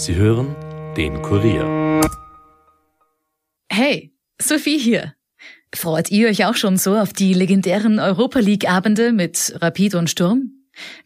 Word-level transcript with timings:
Sie 0.00 0.14
hören 0.14 0.56
den 0.96 1.20
Kurier. 1.20 2.00
Hey, 3.70 4.14
Sophie 4.40 4.78
hier. 4.78 5.14
Freut 5.74 6.10
ihr 6.10 6.30
euch 6.30 6.46
auch 6.46 6.54
schon 6.54 6.78
so 6.78 6.96
auf 6.96 7.12
die 7.12 7.34
legendären 7.34 7.98
Europa 7.98 8.38
League 8.38 8.66
Abende 8.66 9.12
mit 9.12 9.52
Rapid 9.60 9.96
und 9.96 10.08
Sturm? 10.08 10.52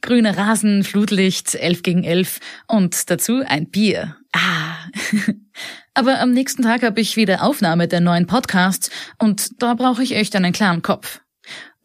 Grüner 0.01 0.39
Rasen, 0.39 0.85
Flutlicht, 0.85 1.57
11 1.57 1.83
gegen 1.83 2.05
11 2.05 2.39
und 2.69 3.11
dazu 3.11 3.43
ein 3.45 3.69
Bier. 3.69 4.15
Ah. 4.33 4.77
Aber 5.95 6.21
am 6.21 6.31
nächsten 6.31 6.63
Tag 6.63 6.85
habe 6.85 7.01
ich 7.01 7.17
wieder 7.17 7.43
Aufnahme 7.43 7.89
der 7.89 8.01
neuen 8.01 8.29
Podcasts 8.29 8.91
und 9.19 9.61
da 9.61 9.75
brauche 9.75 10.05
ich 10.05 10.15
echt 10.15 10.37
einen 10.37 10.53
klaren 10.53 10.83
Kopf. 10.83 11.21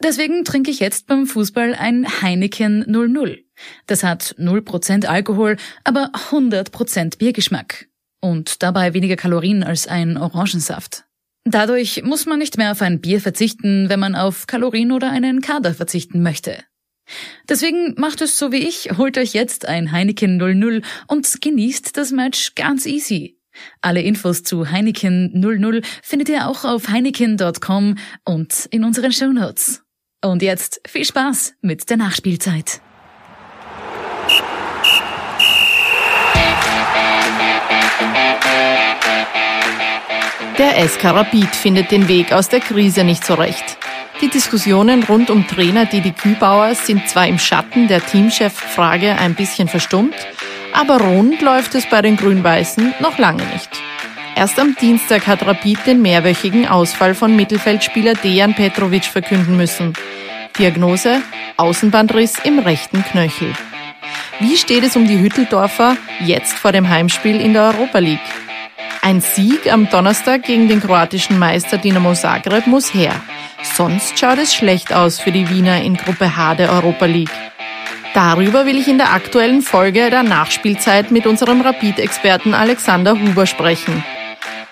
Deswegen 0.04 0.46
trinke 0.46 0.70
ich 0.70 0.80
jetzt 0.80 1.08
beim 1.08 1.26
Fußball 1.26 1.74
ein 1.74 2.06
Heineken 2.22 2.86
00. 2.88 3.49
Das 3.88 4.04
hat 4.04 4.36
0% 4.38 5.06
Alkohol, 5.06 5.58
aber 5.84 6.12
100% 6.30 7.18
Biergeschmack. 7.18 7.88
Und 8.22 8.64
dabei 8.64 8.94
weniger 8.94 9.16
Kalorien 9.16 9.64
als 9.64 9.88
ein 9.88 10.18
Orangensaft. 10.18 11.06
Dadurch 11.46 12.04
muss 12.04 12.26
man 12.26 12.40
nicht 12.40 12.58
mehr 12.58 12.72
auf 12.72 12.82
ein 12.82 13.02
Bier 13.02 13.22
verzichten, 13.22 13.90
wenn 13.90 14.00
man 14.00 14.16
auf 14.16 14.46
Kalorien 14.46 14.92
oder 14.92 15.10
einen 15.10 15.42
Kader 15.42 15.74
verzichten 15.74 16.22
möchte. 16.22 16.58
Deswegen 17.48 17.96
macht 17.98 18.22
es 18.22 18.38
so 18.38 18.52
wie 18.52 18.68
ich, 18.68 18.98
holt 18.98 19.18
euch 19.18 19.34
jetzt 19.34 19.66
ein 19.66 19.92
Heineken 19.92 20.38
00 20.38 20.82
und 21.08 21.42
genießt 21.42 21.98
das 21.98 22.12
Match 22.12 22.54
ganz 22.56 22.86
easy. 22.86 23.40
Alle 23.82 24.02
Infos 24.02 24.44
zu 24.44 24.70
Heineken 24.70 25.32
00 25.40 25.82
findet 26.04 26.30
ihr 26.30 26.48
auch 26.48 26.66
auf 26.66 26.90
heineken.com 26.90 27.96
und 28.26 28.68
in 28.72 28.84
unseren 28.84 29.12
Shownotes. 29.12 29.82
Und 30.24 30.42
jetzt 30.42 30.82
viel 30.88 31.06
Spaß 31.06 31.56
mit 31.62 31.90
der 31.90 31.98
Nachspielzeit. 31.98 32.82
Der 40.60 40.86
SK 40.90 41.06
Rapid 41.06 41.56
findet 41.56 41.90
den 41.90 42.10
Weg 42.10 42.34
aus 42.34 42.50
der 42.50 42.60
Krise 42.60 43.06
nicht 43.06 43.24
so 43.24 43.36
recht. 43.36 43.64
Die 44.20 44.28
Diskussionen 44.28 45.04
rund 45.04 45.30
um 45.30 45.48
Trainer 45.48 45.86
Didi 45.86 46.12
Kübauer 46.12 46.76
sind 46.76 47.08
zwar 47.08 47.28
im 47.28 47.40
Schatten 47.40 47.88
der 47.88 48.06
Teamchef-Frage 48.06 49.18
ein 49.18 49.36
bisschen 49.36 49.70
verstummt, 49.70 50.16
aber 50.74 51.00
rund 51.00 51.42
läuft 51.42 51.76
es 51.76 51.86
bei 51.86 52.02
den 52.02 52.18
Grün-Weißen 52.18 52.96
noch 53.00 53.18
lange 53.18 53.46
nicht. 53.54 53.70
Erst 54.36 54.60
am 54.60 54.76
Dienstag 54.76 55.28
hat 55.28 55.48
Rapid 55.48 55.88
den 55.88 56.02
mehrwöchigen 56.02 56.68
Ausfall 56.68 57.16
von 57.16 57.38
Mittelfeldspieler 57.38 58.16
Dejan 58.16 58.54
Petrovic 58.54 59.06
verkünden 59.06 59.56
müssen. 59.56 59.94
Diagnose 60.58 61.22
Außenbandriss 61.56 62.34
im 62.44 62.60
rechten 62.60 63.02
Knöchel. 63.06 63.54
Wie 64.42 64.58
steht 64.58 64.84
es 64.84 64.98
um 64.98 65.08
die 65.08 65.22
Hütteldorfer 65.22 65.96
jetzt 66.20 66.52
vor 66.52 66.74
dem 66.74 66.90
Heimspiel 66.90 67.40
in 67.40 67.54
der 67.54 67.64
Europa 67.64 68.00
League? 68.00 68.49
Ein 69.02 69.22
Sieg 69.22 69.72
am 69.72 69.90
Donnerstag 69.90 70.44
gegen 70.44 70.68
den 70.68 70.82
kroatischen 70.82 71.40
Meister 71.40 71.78
Dinamo 71.78 72.14
Zagreb 72.14 72.68
muss 72.68 72.94
her. 72.94 73.14
Sonst 73.64 74.20
schaut 74.20 74.38
es 74.38 74.54
schlecht 74.54 74.94
aus 74.94 75.20
für 75.20 75.32
die 75.32 75.50
Wiener 75.50 75.82
in 75.82 75.96
Gruppe 75.96 76.36
H 76.36 76.56
der 76.56 76.72
Europa 76.72 77.06
League. 77.06 77.32
Darüber 78.14 78.66
will 78.66 78.78
ich 78.78 78.88
in 78.88 78.98
der 78.98 79.14
aktuellen 79.14 79.62
Folge 79.62 80.10
der 80.10 80.24
Nachspielzeit 80.24 81.12
mit 81.12 81.26
unserem 81.28 81.62
Rapid-Experten 81.62 82.54
Alexander 82.54 83.20
Huber 83.20 83.46
sprechen. 83.46 84.04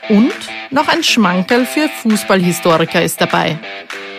Und 0.10 0.34
noch 0.72 0.88
ein 0.88 1.04
Schmankerl 1.04 1.66
für 1.66 1.88
Fußballhistoriker 1.88 3.02
ist 3.02 3.22
dabei. 3.22 3.58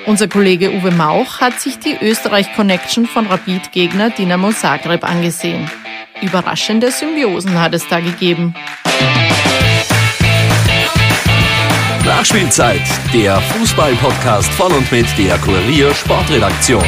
Unser 0.07 0.29
Kollege 0.29 0.71
Uwe 0.71 0.91
Mauch 0.91 1.41
hat 1.41 1.61
sich 1.61 1.79
die 1.79 1.99
Österreich-Connection 2.01 3.07
von 3.07 3.27
Rapid-Gegner 3.27 4.11
Dinamo 4.11 4.53
Zagreb 4.53 5.05
angesehen. 5.05 5.71
Überraschende 6.23 6.91
Symbiosen 6.91 7.61
hat 7.61 7.75
es 7.75 7.87
da 7.89 8.01
gegeben. 8.01 8.55
Nachspielzeit, 12.19 12.83
der 13.15 13.41
Fußball-Podcast 13.41 14.53
von 14.55 14.73
und 14.73 14.91
mit 14.91 15.07
der 15.17 15.39
Kurier 15.39 15.95
Sportredaktion. 15.95 16.83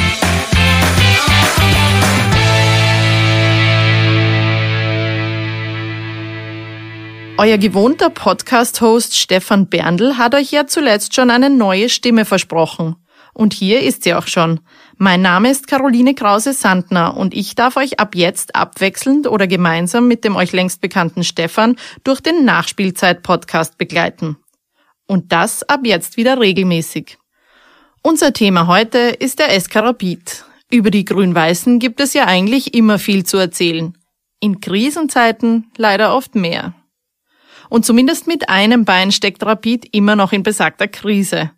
Euer 7.38 7.58
gewohnter 7.58 8.10
Podcast-Host 8.10 9.16
Stefan 9.16 9.68
Berndl 9.68 10.16
hat 10.16 10.34
euch 10.34 10.50
ja 10.50 10.66
zuletzt 10.66 11.14
schon 11.14 11.30
eine 11.30 11.48
neue 11.48 11.90
Stimme 11.90 12.24
versprochen. 12.24 12.96
Und 13.32 13.52
hier 13.52 13.84
ist 13.84 14.02
sie 14.02 14.14
auch 14.14 14.26
schon. 14.26 14.58
Mein 14.96 15.22
Name 15.22 15.48
ist 15.48 15.68
Caroline 15.68 16.16
Krause-Sandner 16.16 17.16
und 17.16 17.34
ich 17.34 17.54
darf 17.54 17.76
euch 17.76 18.00
ab 18.00 18.16
jetzt 18.16 18.56
abwechselnd 18.56 19.28
oder 19.28 19.46
gemeinsam 19.46 20.08
mit 20.08 20.24
dem 20.24 20.34
euch 20.34 20.50
längst 20.50 20.80
bekannten 20.80 21.22
Stefan 21.22 21.76
durch 22.02 22.20
den 22.20 22.44
Nachspielzeit-Podcast 22.44 23.78
begleiten. 23.78 24.36
Und 25.10 25.32
das 25.32 25.68
ab 25.68 25.80
jetzt 25.82 26.16
wieder 26.16 26.38
regelmäßig. 26.38 27.18
Unser 28.00 28.32
Thema 28.32 28.68
heute 28.68 28.98
ist 28.98 29.40
der 29.40 29.52
Eskarabit. 29.52 30.44
Über 30.70 30.92
die 30.92 31.04
Grün-Weißen 31.04 31.80
gibt 31.80 31.98
es 31.98 32.14
ja 32.14 32.26
eigentlich 32.26 32.74
immer 32.74 33.00
viel 33.00 33.26
zu 33.26 33.36
erzählen. 33.36 33.98
In 34.38 34.60
Krisenzeiten 34.60 35.72
leider 35.76 36.14
oft 36.14 36.36
mehr. 36.36 36.74
Und 37.68 37.84
zumindest 37.84 38.28
mit 38.28 38.48
einem 38.48 38.84
Bein 38.84 39.10
steckt 39.10 39.44
Rapid 39.44 39.88
immer 39.90 40.14
noch 40.14 40.30
in 40.30 40.44
besagter 40.44 40.86
Krise. 40.86 41.50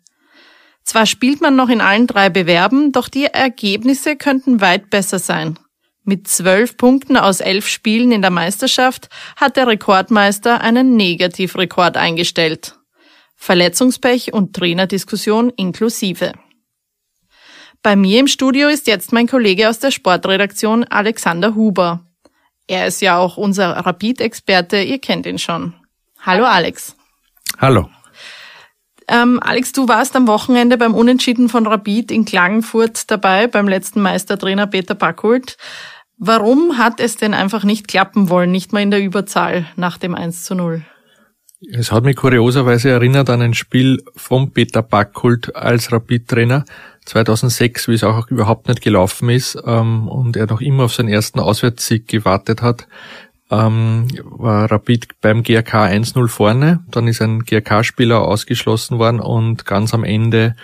Zwar 0.83 1.05
spielt 1.05 1.39
man 1.39 1.55
noch 1.55 1.69
in 1.69 1.79
allen 1.79 2.07
drei 2.07 2.31
Bewerben, 2.31 2.91
doch 2.91 3.07
die 3.07 3.25
Ergebnisse 3.25 4.15
könnten 4.15 4.61
weit 4.61 4.89
besser 4.89 5.19
sein. 5.19 5.59
Mit 6.03 6.27
zwölf 6.27 6.75
Punkten 6.75 7.17
aus 7.17 7.39
elf 7.39 7.67
Spielen 7.67 8.11
in 8.13 8.23
der 8.23 8.31
Meisterschaft 8.31 9.09
hat 9.35 9.57
der 9.57 9.67
Rekordmeister 9.67 10.61
einen 10.61 10.95
Negativrekord 10.95 11.97
eingestellt. 11.97 12.79
Verletzungspech 13.43 14.31
und 14.31 14.55
Trainerdiskussion 14.55 15.49
inklusive. 15.57 16.31
Bei 17.81 17.97
mir 17.97 18.21
im 18.21 18.27
Studio 18.27 18.69
ist 18.69 18.87
jetzt 18.87 19.11
mein 19.11 19.27
Kollege 19.27 19.67
aus 19.67 19.79
der 19.79 19.91
Sportredaktion 19.91 20.85
Alexander 20.85 21.53
Huber. 21.53 22.05
Er 22.67 22.87
ist 22.87 23.01
ja 23.01 23.17
auch 23.17 23.35
unser 23.35 23.71
Rapid-Experte, 23.71 24.81
ihr 24.81 24.99
kennt 24.99 25.25
ihn 25.25 25.39
schon. 25.39 25.73
Hallo 26.21 26.45
Alex. 26.45 26.95
Hallo. 27.59 27.89
Ähm, 29.09 29.41
Alex, 29.43 29.73
du 29.73 29.89
warst 29.89 30.15
am 30.15 30.25
Wochenende 30.27 30.77
beim 30.77 30.95
Unentschieden 30.95 31.49
von 31.49 31.67
Rapid 31.67 32.13
in 32.13 32.23
Klagenfurt 32.23 33.11
dabei, 33.11 33.47
beim 33.47 33.67
letzten 33.67 34.01
Meistertrainer 34.01 34.67
Peter 34.67 34.95
Backholt. 34.95 35.57
Warum 36.17 36.77
hat 36.77 37.01
es 37.01 37.17
denn 37.17 37.33
einfach 37.33 37.65
nicht 37.65 37.89
klappen 37.89 38.29
wollen, 38.29 38.53
nicht 38.53 38.71
mal 38.71 38.83
in 38.83 38.91
der 38.91 39.03
Überzahl 39.03 39.65
nach 39.75 39.97
dem 39.97 40.15
1 40.15 40.45
zu 40.45 40.55
0? 40.55 40.85
Es 41.71 41.91
hat 41.91 42.03
mich 42.03 42.17
kurioserweise 42.17 42.89
erinnert 42.89 43.29
an 43.29 43.41
ein 43.41 43.53
Spiel 43.53 44.03
von 44.15 44.51
Peter 44.51 44.81
Backholt 44.81 45.55
als 45.55 45.91
Rapid-Trainer 45.91 46.65
2006, 47.05 47.87
wie 47.87 47.93
es 47.93 48.03
auch 48.03 48.27
überhaupt 48.27 48.67
nicht 48.67 48.81
gelaufen 48.81 49.29
ist 49.29 49.57
ähm, 49.65 50.07
und 50.07 50.35
er 50.35 50.47
noch 50.47 50.61
immer 50.61 50.85
auf 50.85 50.93
seinen 50.93 51.09
ersten 51.09 51.39
Auswärtssieg 51.39 52.07
gewartet 52.07 52.61
hat. 52.61 52.87
Ähm, 53.49 54.07
war 54.23 54.69
Rapid 54.69 55.21
beim 55.21 55.43
GRK 55.43 55.85
1-0 55.85 56.27
vorne, 56.27 56.83
dann 56.89 57.07
ist 57.07 57.21
ein 57.21 57.43
GRK-Spieler 57.43 58.21
ausgeschlossen 58.21 58.99
worden 58.99 59.19
und 59.19 59.65
ganz 59.65 59.93
am 59.93 60.03
Ende 60.03 60.55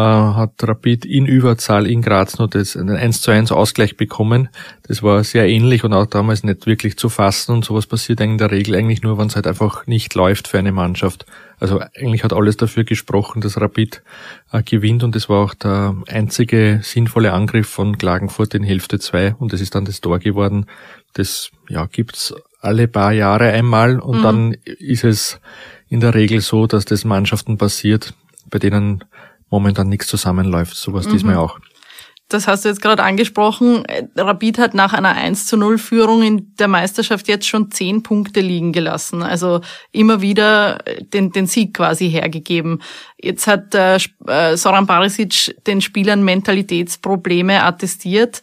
hat 0.00 0.54
Rapid 0.62 1.04
in 1.04 1.26
Überzahl 1.26 1.86
in 1.86 2.02
Graz 2.02 2.38
noch 2.38 2.48
das, 2.48 2.76
einen 2.76 2.96
1 2.96 3.22
zu 3.22 3.30
1 3.30 3.52
Ausgleich 3.52 3.96
bekommen. 3.96 4.48
Das 4.88 5.02
war 5.02 5.22
sehr 5.22 5.48
ähnlich 5.48 5.84
und 5.84 5.92
auch 5.92 6.06
damals 6.06 6.42
nicht 6.42 6.66
wirklich 6.66 6.96
zu 6.96 7.08
fassen 7.08 7.52
und 7.52 7.64
sowas 7.64 7.86
passiert 7.86 8.20
in 8.20 8.36
der 8.36 8.50
Regel 8.50 8.74
eigentlich 8.74 9.02
nur, 9.02 9.18
wenn 9.18 9.28
es 9.28 9.36
halt 9.36 9.46
einfach 9.46 9.86
nicht 9.86 10.14
läuft 10.14 10.48
für 10.48 10.58
eine 10.58 10.72
Mannschaft. 10.72 11.26
Also 11.60 11.80
eigentlich 11.96 12.24
hat 12.24 12.32
alles 12.32 12.56
dafür 12.56 12.82
gesprochen, 12.82 13.40
dass 13.40 13.60
Rapid 13.60 14.02
äh, 14.50 14.62
gewinnt 14.64 15.04
und 15.04 15.14
das 15.14 15.28
war 15.28 15.44
auch 15.44 15.54
der 15.54 15.94
einzige 16.08 16.80
sinnvolle 16.82 17.32
Angriff 17.32 17.68
von 17.68 17.96
Klagenfurt 17.96 18.54
in 18.54 18.64
Hälfte 18.64 18.98
2 18.98 19.34
und 19.34 19.52
das 19.52 19.60
ist 19.60 19.76
dann 19.76 19.84
das 19.84 20.00
Tor 20.00 20.18
geworden. 20.18 20.66
Das 21.12 21.50
ja 21.68 21.86
gibt's 21.86 22.34
alle 22.60 22.88
paar 22.88 23.12
Jahre 23.12 23.50
einmal 23.50 24.00
und 24.00 24.18
mhm. 24.18 24.22
dann 24.22 24.52
ist 24.64 25.04
es 25.04 25.40
in 25.88 26.00
der 26.00 26.14
Regel 26.14 26.40
so, 26.40 26.66
dass 26.66 26.84
das 26.84 27.04
Mannschaften 27.04 27.58
passiert, 27.58 28.14
bei 28.50 28.58
denen 28.58 29.04
momentan 29.54 29.88
nichts 29.88 30.08
zusammenläuft. 30.08 30.76
Sowas 30.76 31.06
mhm. 31.06 31.12
diesmal 31.12 31.36
auch. 31.36 31.60
Das 32.28 32.48
hast 32.48 32.64
du 32.64 32.70
jetzt 32.70 32.80
gerade 32.80 33.02
angesprochen. 33.02 33.84
Rapid 34.16 34.58
hat 34.58 34.74
nach 34.74 34.94
einer 34.94 35.10
1 35.10 35.46
zu 35.46 35.58
0 35.58 35.76
Führung 35.76 36.22
in 36.22 36.54
der 36.58 36.68
Meisterschaft 36.68 37.28
jetzt 37.28 37.46
schon 37.46 37.70
zehn 37.70 38.02
Punkte 38.02 38.40
liegen 38.40 38.72
gelassen. 38.72 39.22
Also 39.22 39.60
immer 39.92 40.22
wieder 40.22 40.78
den, 41.12 41.32
den 41.32 41.46
Sieg 41.46 41.74
quasi 41.74 42.10
hergegeben. 42.10 42.80
Jetzt 43.20 43.46
hat 43.46 43.74
äh, 43.74 43.98
Soran 44.56 44.86
Barisic 44.86 45.54
den 45.66 45.82
Spielern 45.82 46.24
Mentalitätsprobleme 46.24 47.62
attestiert. 47.62 48.40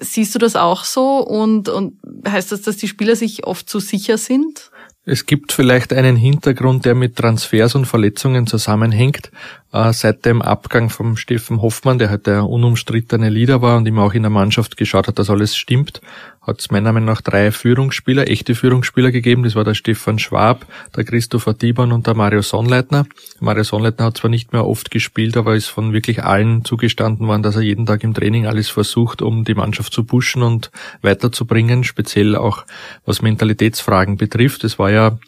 Siehst 0.00 0.34
du 0.34 0.38
das 0.38 0.56
auch 0.56 0.84
so? 0.84 1.18
Und, 1.18 1.68
und 1.68 1.98
heißt 2.26 2.50
das, 2.50 2.62
dass 2.62 2.78
die 2.78 2.88
Spieler 2.88 3.14
sich 3.14 3.46
oft 3.46 3.68
zu 3.68 3.78
sicher 3.78 4.16
sind? 4.16 4.70
Es 5.10 5.24
gibt 5.24 5.52
vielleicht 5.54 5.94
einen 5.94 6.16
Hintergrund, 6.16 6.84
der 6.84 6.94
mit 6.94 7.16
Transfers 7.16 7.74
und 7.74 7.86
Verletzungen 7.86 8.46
zusammenhängt. 8.46 9.30
Äh, 9.72 9.94
seit 9.94 10.26
dem 10.26 10.42
Abgang 10.42 10.90
vom 10.90 11.16
Steffen 11.16 11.62
Hoffmann, 11.62 11.98
der 11.98 12.10
halt 12.10 12.26
der 12.26 12.44
unumstrittene 12.44 13.30
Leader 13.30 13.62
war 13.62 13.78
und 13.78 13.88
immer 13.88 14.02
auch 14.02 14.12
in 14.12 14.22
der 14.22 14.30
Mannschaft 14.30 14.76
geschaut 14.76 15.08
hat, 15.08 15.18
dass 15.18 15.30
alles 15.30 15.56
stimmt, 15.56 16.02
hat 16.48 16.60
es 16.60 16.70
meiner 16.70 16.92
Meinung 16.92 17.08
nach 17.08 17.20
drei 17.20 17.52
Führungsspieler, 17.52 18.28
echte 18.28 18.54
Führungsspieler 18.54 19.10
gegeben. 19.10 19.42
Das 19.42 19.54
war 19.54 19.64
der 19.64 19.74
Stefan 19.74 20.18
Schwab, 20.18 20.66
der 20.96 21.04
Christopher 21.04 21.52
Dieborn 21.54 21.92
und 21.92 22.06
der 22.06 22.14
Mario 22.14 22.40
Sonnleitner. 22.40 23.04
Mario 23.38 23.64
Sonnleitner 23.64 24.06
hat 24.06 24.16
zwar 24.16 24.30
nicht 24.30 24.52
mehr 24.52 24.66
oft 24.66 24.90
gespielt, 24.90 25.36
aber 25.36 25.54
ist 25.54 25.68
von 25.68 25.92
wirklich 25.92 26.24
allen 26.24 26.64
zugestanden 26.64 27.26
worden, 27.26 27.42
dass 27.42 27.56
er 27.56 27.62
jeden 27.62 27.86
Tag 27.86 28.02
im 28.02 28.14
Training 28.14 28.46
alles 28.46 28.70
versucht, 28.70 29.20
um 29.20 29.44
die 29.44 29.54
Mannschaft 29.54 29.92
zu 29.92 30.04
pushen 30.04 30.42
und 30.42 30.70
weiterzubringen, 31.02 31.84
speziell 31.84 32.34
auch 32.34 32.64
was 33.04 33.20
Mentalitätsfragen 33.20 34.16
betrifft. 34.16 34.64
Das 34.64 34.78
war 34.78 34.90
ja 34.90 35.18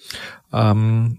ähm, 0.53 1.19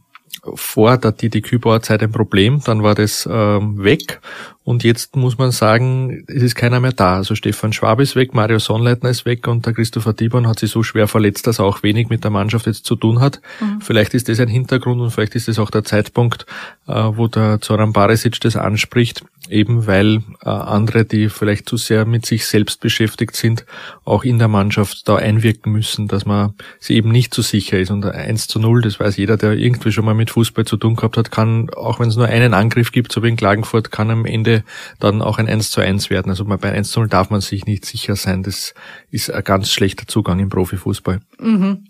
vor 0.56 0.98
der 0.98 1.12
Didi 1.12 1.42
Kübauer 1.42 1.82
Zeit 1.82 2.02
ein 2.02 2.12
Problem, 2.12 2.62
dann 2.64 2.84
war 2.84 2.96
das 2.96 3.28
ähm, 3.32 3.84
weg 3.84 4.22
und 4.64 4.84
jetzt 4.84 5.16
muss 5.16 5.40
man 5.40 5.50
sagen, 5.52 6.24
es 6.28 6.44
ist 6.44 6.56
keiner 6.56 6.80
mehr 6.80 6.92
da. 6.92 7.16
Also 7.16 7.34
Stefan 7.34 7.74
Schwab 7.74 8.00
ist 8.00 8.16
weg, 8.16 8.36
Mario 8.36 8.60
Sonnleitner 8.60 9.10
ist 9.10 9.26
weg 9.26 9.48
und 9.48 9.66
der 9.66 9.74
Christopher 9.74 10.14
Dieborn 10.14 10.48
hat 10.48 10.60
sich 10.60 10.70
so 10.70 10.84
schwer 10.84 11.08
verletzt, 11.08 11.48
dass 11.48 11.58
er 11.58 11.66
auch 11.66 11.82
wenig 11.82 12.10
mit 12.10 12.24
der 12.24 12.30
Mannschaft 12.30 12.68
jetzt 12.68 12.86
zu 12.86 12.96
tun 12.96 13.20
hat. 13.22 13.42
Mhm. 13.60 13.82
Vielleicht 13.82 14.14
ist 14.14 14.30
das 14.30 14.40
ein 14.40 14.48
Hintergrund 14.48 15.02
und 15.02 15.10
vielleicht 15.10 15.34
ist 15.34 15.48
das 15.48 15.58
auch 15.58 15.72
der 15.72 15.84
Zeitpunkt, 15.84 16.46
äh, 16.88 16.94
wo 16.94 17.28
der 17.28 17.60
Zoran 17.60 17.92
Barisic 17.92 18.40
das 18.40 18.56
anspricht, 18.56 19.24
eben 19.50 19.88
weil 19.88 20.22
äh, 20.44 20.50
andere, 20.50 21.06
die 21.06 21.30
vielleicht 21.30 21.68
zu 21.68 21.78
sehr 21.78 22.06
mit 22.06 22.28
sich 22.28 22.46
selbst 22.46 22.82
beschäftigt 22.82 23.36
sind, 23.36 23.66
auch 24.06 24.24
in 24.24 24.38
der 24.38 24.48
Mannschaft 24.48 25.08
da 25.08 25.16
einwirken 25.16 25.72
müssen, 25.72 26.08
dass 26.08 26.28
man 26.28 26.54
sie 26.80 26.96
eben 26.96 27.10
nicht 27.10 27.34
so 27.34 27.42
sicher 27.42 27.80
ist. 27.80 27.90
Und 27.90 28.06
1 28.06 28.48
zu 28.48 28.60
0, 28.60 28.84
das 28.84 29.00
weiß 29.00 29.18
jeder, 29.18 29.38
der 29.38 29.54
irgendwie 29.54 29.92
schon 29.92 30.06
mal 30.06 30.14
mit 30.14 30.21
Fußball 30.30 30.66
zu 30.66 30.78
tun 30.78 30.96
gehabt 30.96 31.18
hat, 31.18 31.32
kann, 31.32 31.70
auch 31.70 32.00
wenn 32.00 32.10
es 32.10 32.18
nur 32.18 32.28
einen 32.28 32.54
Angriff 32.54 32.92
gibt, 32.92 33.12
so 33.12 33.24
wie 33.24 33.30
in 33.30 33.38
Klagenfurt, 33.38 33.92
kann 33.92 34.12
am 34.12 34.26
Ende 34.26 34.42
Ende 34.42 34.64
dann 35.00 35.22
auch 35.22 35.38
ein 35.38 35.48
1 35.48 35.72
zu 35.72 35.82
1 35.82 36.10
werden. 36.10 36.30
Also 36.30 36.46
bei 36.46 36.72
1 36.72 36.92
zu 36.92 37.00
0 37.00 37.10
darf 37.10 37.30
man 37.30 37.42
sich 37.42 37.66
nicht 37.66 37.86
sicher 37.86 38.16
sein. 38.16 38.44
Das 38.44 38.74
ist 39.12 39.32
ein 39.32 39.44
ganz 39.44 39.72
schlechter 39.72 40.08
Zugang 40.08 40.40
im 40.40 40.50
Profifußball. 40.50 41.20
Mhm. 41.40 41.86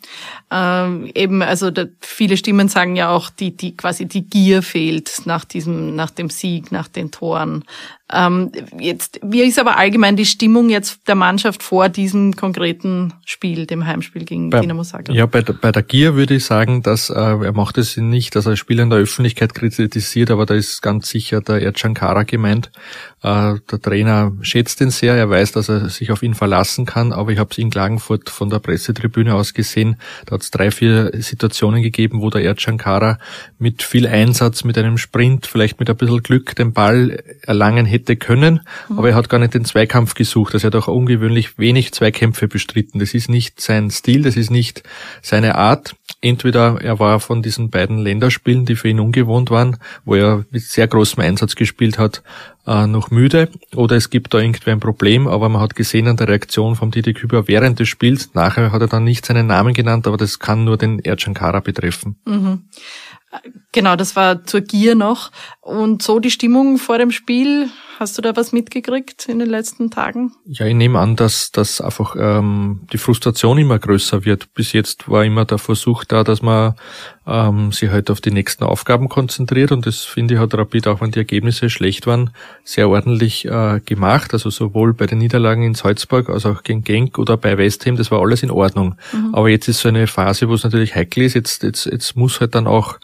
Ähm, 0.51 1.12
eben, 1.16 1.42
also 1.42 1.72
da, 1.72 1.86
viele 2.01 2.38
Stimmen 2.38 2.68
sagen 2.68 2.95
ja 2.95 3.10
auch, 3.10 3.30
die, 3.30 3.56
die 3.56 3.75
quasi 3.75 4.06
die 4.06 4.28
Gier 4.28 4.62
fehlt 4.62 5.22
nach 5.25 5.45
diesem, 5.45 5.95
nach 5.95 6.12
dem 6.12 6.30
Sieg, 6.30 6.72
nach 6.72 6.88
den 6.88 7.12
Toren. 7.12 7.63
Ähm, 8.13 8.52
jetzt, 8.80 9.19
wie 9.24 9.42
ist 9.42 9.60
aber 9.60 9.78
allgemein 9.78 10.16
die 10.16 10.25
Stimmung 10.25 10.69
jetzt 10.69 11.08
der 11.08 11.16
Mannschaft 11.16 11.63
vor 11.63 11.90
diesem 11.90 12.36
konkreten 12.36 13.13
Spiel, 13.25 13.66
dem 13.66 13.86
Heimspiel 13.86 14.25
gegen 14.25 14.50
bei, 14.50 14.60
Dinamo 14.60 14.84
Zagreb? 14.84 15.16
Ja, 15.16 15.25
bei, 15.25 15.42
bei 15.42 15.72
der 15.72 15.84
Gier 15.84 16.16
würde 16.16 16.36
ich 16.36 16.46
sagen, 16.46 16.84
dass 16.84 17.10
äh, 17.10 17.13
er 17.13 17.54
macht 17.54 17.78
es 17.78 17.98
nicht, 17.98 18.36
dass 18.36 18.46
er 18.46 18.58
Spieler 18.58 18.84
in 18.84 18.90
der 18.90 19.00
Öffentlichkeit 19.00 19.54
kritisiert, 19.54 20.31
aber 20.31 20.46
da 20.46 20.54
ist 20.54 20.81
ganz 20.81 21.10
sicher 21.10 21.42
der 21.42 21.62
Ercan 21.62 21.94
Kara 21.94 22.24
gemeint. 22.24 22.72
Äh, 23.23 23.56
der 23.71 23.81
Trainer 23.81 24.33
schätzt 24.41 24.81
ihn 24.81 24.89
sehr, 24.89 25.15
er 25.15 25.29
weiß, 25.29 25.53
dass 25.53 25.69
er 25.69 25.89
sich 25.89 26.12
auf 26.12 26.23
ihn 26.23 26.33
verlassen 26.33 26.85
kann, 26.85 27.13
aber 27.13 27.31
ich 27.31 27.39
habe 27.39 27.50
es 27.51 27.57
in 27.57 27.69
Klagenfurt 27.69 28.29
von 28.29 28.50
der 28.50 28.59
Pressetribüne 28.59 29.35
aus 29.35 29.53
gesehen, 29.53 29.95
da 30.25 30.35
hat 30.35 30.41
es 30.41 30.51
drei, 30.51 30.71
vier 30.71 31.12
Situationen 31.13 31.81
gegeben, 31.81 32.21
wo 32.21 32.29
der 32.29 32.44
Ercan 32.44 32.77
Kara 32.77 33.19
mit 33.57 33.83
viel 33.83 34.07
Einsatz, 34.07 34.63
mit 34.63 34.77
einem 34.77 34.97
Sprint, 34.97 35.47
vielleicht 35.47 35.79
mit 35.79 35.89
ein 35.89 35.97
bisschen 35.97 36.23
Glück 36.23 36.56
den 36.56 36.73
Ball 36.73 37.23
erlangen 37.44 37.85
hätte 37.85 38.01
hätte 38.01 38.15
können, 38.15 38.62
mhm. 38.89 38.97
aber 38.97 39.09
er 39.09 39.15
hat 39.15 39.29
gar 39.29 39.39
nicht 39.39 39.53
den 39.53 39.65
Zweikampf 39.65 40.13
gesucht. 40.13 40.53
Also 40.53 40.68
er 40.68 40.71
hat 40.71 40.75
auch 40.75 40.88
ungewöhnlich 40.88 41.57
wenig 41.57 41.94
Zweikämpfe 41.94 42.47
bestritten. 42.47 43.00
Das 43.00 43.13
ist 43.13 43.29
nicht 43.29 43.62
sein 43.62 43.89
Stil, 43.91 44.23
das 44.23 44.35
ist 44.35 44.51
nicht 44.51 44.83
seine 45.21 45.56
Art. 45.56 45.95
Entweder 46.21 46.79
er 46.81 47.00
war 47.00 47.19
von 47.19 47.41
diesen 47.41 47.71
beiden 47.71 47.97
Länderspielen, 47.97 48.65
die 48.65 48.75
für 48.75 48.89
ihn 48.89 49.00
ungewohnt 49.00 49.50
waren, 49.50 49.77
wo 50.06 50.13
er 50.13 50.45
mit 50.51 50.62
sehr 50.62 50.88
großem 50.88 51.23
Einsatz 51.23 51.56
gespielt 51.56 51.97
hat, 51.97 52.21
äh, 52.68 52.85
noch 52.85 53.09
müde 53.09 53.50
oder 53.75 53.95
es 53.95 54.12
gibt 54.12 54.33
da 54.33 54.38
irgendwie 54.38 54.69
ein 54.69 54.79
Problem, 54.79 55.27
aber 55.27 55.50
man 55.50 55.62
hat 55.62 55.75
gesehen 55.75 56.07
an 56.07 56.18
der 56.18 56.27
Reaktion 56.27 56.75
vom 56.75 56.91
Didi 56.91 57.13
Küber 57.13 57.47
während 57.47 57.79
des 57.79 57.89
Spiels, 57.89 58.35
nachher 58.35 58.71
hat 58.71 58.81
er 58.81 58.88
dann 58.88 59.03
nicht 59.03 59.25
seinen 59.25 59.47
Namen 59.47 59.73
genannt, 59.73 60.06
aber 60.06 60.18
das 60.18 60.38
kann 60.38 60.63
nur 60.63 60.77
den 60.77 61.00
Ercan 61.00 61.33
Kara 61.33 61.59
betreffen. 61.59 62.18
Mhm. 62.25 62.65
Genau, 63.71 63.95
das 63.95 64.15
war 64.15 64.44
zur 64.44 64.62
Gier 64.62 64.95
noch. 64.95 65.31
Und 65.62 66.03
so 66.03 66.19
die 66.19 66.31
Stimmung 66.31 66.77
vor 66.77 66.97
dem 66.97 67.12
Spiel, 67.12 67.69
hast 68.01 68.18
du 68.18 68.24
da 68.24 68.36
was 68.36 68.51
mitgekriegt 68.51 69.30
in 69.30 69.38
den 69.38 69.48
letzten 69.48 69.92
Tagen? 69.92 70.33
Ja, 70.45 70.65
ich 70.65 70.74
nehme 70.74 70.98
an, 70.98 71.15
dass, 71.15 71.51
dass 71.51 71.81
einfach 71.81 72.15
ähm, 72.18 72.81
die 72.92 72.98
Frustration 72.98 73.59
immer 73.59 73.77
größer 73.77 74.25
wird. 74.25 74.56
Bis 74.56 74.74
jetzt 74.74 75.07
war 75.07 75.24
immer 75.24 75.45
der 75.45 75.59
Versuch 75.59 76.03
da, 76.03 76.24
dass 76.24 76.42
man 76.42 76.74
ähm, 77.27 77.71
sich 77.71 77.92
halt 77.92 78.09
auf 78.09 78.19
die 78.19 78.31
nächsten 78.31 78.63
Aufgaben 78.63 79.07
konzentriert 79.07 79.71
und 79.71 79.86
das 79.86 80.00
finde 80.00 80.33
ich 80.33 80.39
hat 80.39 80.56
Rapid, 80.56 80.88
auch 80.88 81.00
wenn 81.00 81.12
die 81.12 81.19
Ergebnisse 81.19 81.69
schlecht 81.69 82.07
waren, 82.07 82.31
sehr 82.63 82.89
ordentlich 82.89 83.45
äh, 83.45 83.80
gemacht. 83.86 84.33
Also 84.33 84.50
sowohl 84.50 84.95
bei 84.95 85.06
den 85.06 85.19
Niederlagen 85.19 85.62
in 85.62 85.75
Salzburg 85.75 86.30
als 86.30 86.47
auch 86.47 86.63
gegen 86.63 86.83
Genk 86.83 87.19
oder 87.19 87.38
bei 87.38 87.59
West 87.59 87.86
Ham, 87.86 87.97
das 87.97 88.09
war 88.09 88.19
alles 88.19 88.42
in 88.42 88.50
Ordnung. 88.50 88.95
Mhm. 89.13 89.36
Aber 89.36 89.47
jetzt 89.50 89.68
ist 89.68 89.80
so 89.80 89.89
eine 89.89 90.07
Phase, 90.07 90.50
wo 90.50 90.56
es 90.56 90.63
natürlich 90.63 90.95
heikel 90.95 91.21
ist. 91.24 91.36
Jetzt, 91.36 91.62
jetzt, 91.62 91.86
jetzt 91.86 92.18
muss 92.18 92.39
halt 92.39 92.56
dann 92.56 92.65
auch 92.65 92.97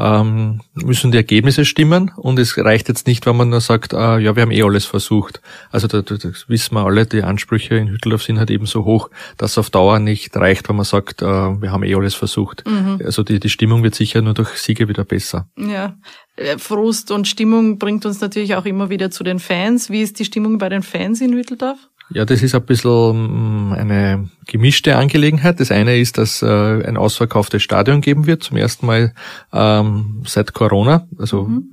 ähm, 0.00 0.62
müssen 0.74 1.10
die 1.10 1.18
Ergebnisse 1.18 1.64
stimmen 1.64 2.10
und 2.16 2.38
es 2.38 2.56
reicht 2.56 2.88
jetzt 2.88 3.06
nicht, 3.06 3.26
wenn 3.26 3.36
man 3.36 3.50
nur 3.50 3.60
sagt, 3.60 3.92
äh, 3.92 4.18
ja, 4.18 4.34
wir 4.34 4.42
haben 4.42 4.50
eh 4.50 4.62
alles 4.62 4.86
versucht. 4.86 5.40
Also 5.70 5.88
da, 5.88 6.00
da, 6.00 6.16
das 6.16 6.48
wissen 6.48 6.74
wir 6.74 6.84
alle, 6.84 7.04
die 7.04 7.22
Ansprüche 7.22 7.76
in 7.76 7.88
Hütteldorf 7.88 8.22
sind 8.22 8.38
halt 8.38 8.50
eben 8.50 8.66
so 8.66 8.84
hoch, 8.84 9.10
dass 9.36 9.58
auf 9.58 9.68
Dauer 9.68 9.98
nicht 9.98 10.34
reicht, 10.36 10.68
wenn 10.68 10.76
man 10.76 10.86
sagt, 10.86 11.20
äh, 11.20 11.26
wir 11.26 11.70
haben 11.70 11.82
eh 11.82 11.94
alles 11.94 12.14
versucht. 12.14 12.64
Mhm. 12.66 13.00
Also 13.04 13.22
die, 13.22 13.38
die 13.40 13.50
Stimmung 13.50 13.82
wird 13.82 13.94
sicher 13.94 14.22
nur 14.22 14.34
durch 14.34 14.50
Siege 14.54 14.88
wieder 14.88 15.04
besser. 15.04 15.48
Ja, 15.56 15.96
äh, 16.36 16.56
Frust 16.56 17.10
und 17.10 17.28
Stimmung 17.28 17.78
bringt 17.78 18.06
uns 18.06 18.20
natürlich 18.20 18.54
auch 18.54 18.64
immer 18.64 18.88
wieder 18.88 19.10
zu 19.10 19.22
den 19.22 19.38
Fans. 19.38 19.90
Wie 19.90 20.00
ist 20.00 20.18
die 20.18 20.24
Stimmung 20.24 20.56
bei 20.56 20.70
den 20.70 20.82
Fans 20.82 21.20
in 21.20 21.34
Hütteldorf? 21.34 21.89
Ja, 22.12 22.24
das 22.24 22.42
ist 22.42 22.56
ein 22.56 22.62
bisschen 22.62 23.70
mm, 23.70 23.72
eine 23.72 24.28
gemischte 24.46 24.96
Angelegenheit. 24.96 25.60
Das 25.60 25.70
eine 25.70 25.96
ist, 25.98 26.18
dass 26.18 26.42
äh, 26.42 26.46
ein 26.46 26.96
ausverkauftes 26.96 27.62
Stadion 27.62 28.00
geben 28.00 28.26
wird, 28.26 28.42
zum 28.42 28.56
ersten 28.56 28.86
Mal 28.86 29.14
ähm, 29.52 30.22
seit 30.26 30.52
Corona. 30.52 31.06
Also 31.18 31.44
mhm. 31.44 31.68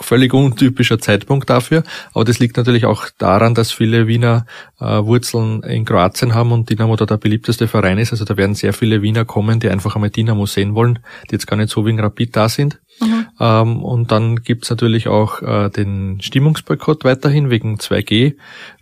völlig 0.00 0.34
untypischer 0.34 0.98
Zeitpunkt 0.98 1.48
dafür. 1.48 1.84
Aber 2.12 2.24
das 2.24 2.40
liegt 2.40 2.56
natürlich 2.56 2.86
auch 2.86 3.06
daran, 3.18 3.54
dass 3.54 3.70
viele 3.70 4.08
Wiener 4.08 4.46
äh, 4.80 4.84
Wurzeln 4.84 5.62
in 5.62 5.84
Kroatien 5.84 6.34
haben 6.34 6.50
und 6.50 6.68
Dynamo 6.68 6.96
da 6.96 7.06
der 7.06 7.18
beliebteste 7.18 7.68
Verein 7.68 7.98
ist. 7.98 8.10
Also 8.10 8.24
da 8.24 8.36
werden 8.36 8.56
sehr 8.56 8.72
viele 8.72 9.00
Wiener 9.00 9.24
kommen, 9.24 9.60
die 9.60 9.68
einfach 9.68 9.94
einmal 9.94 10.10
Dynamo 10.10 10.46
sehen 10.46 10.74
wollen, 10.74 10.98
die 11.30 11.34
jetzt 11.36 11.46
gar 11.46 11.56
nicht 11.56 11.70
so 11.70 11.86
wie 11.86 11.90
in 11.90 12.00
Rapid 12.00 12.34
da 12.34 12.48
sind. 12.48 12.80
Mhm. 13.00 13.26
Ähm, 13.40 13.82
und 13.82 14.10
dann 14.10 14.42
gibt's 14.42 14.70
natürlich 14.70 15.08
auch 15.08 15.42
äh, 15.42 15.70
den 15.70 16.20
Stimmungsboykott 16.20 17.04
weiterhin 17.04 17.50
wegen 17.50 17.76
2G. 17.76 18.36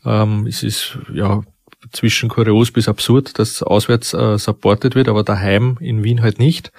Ähm, 0.05 0.47
es 0.47 0.63
ist 0.63 0.99
ja 1.13 1.43
zwischen 1.93 2.29
kurios 2.29 2.71
bis 2.71 2.89
absurd, 2.89 3.39
dass 3.39 3.63
auswärts 3.63 4.15
äh, 4.15 4.39
supported 4.39 4.95
wird, 4.95 5.09
aber 5.09 5.23
daheim 5.23 5.79
in 5.81 6.03
Wien 6.03 6.23
halt 6.23 6.39
nicht. 6.39 6.73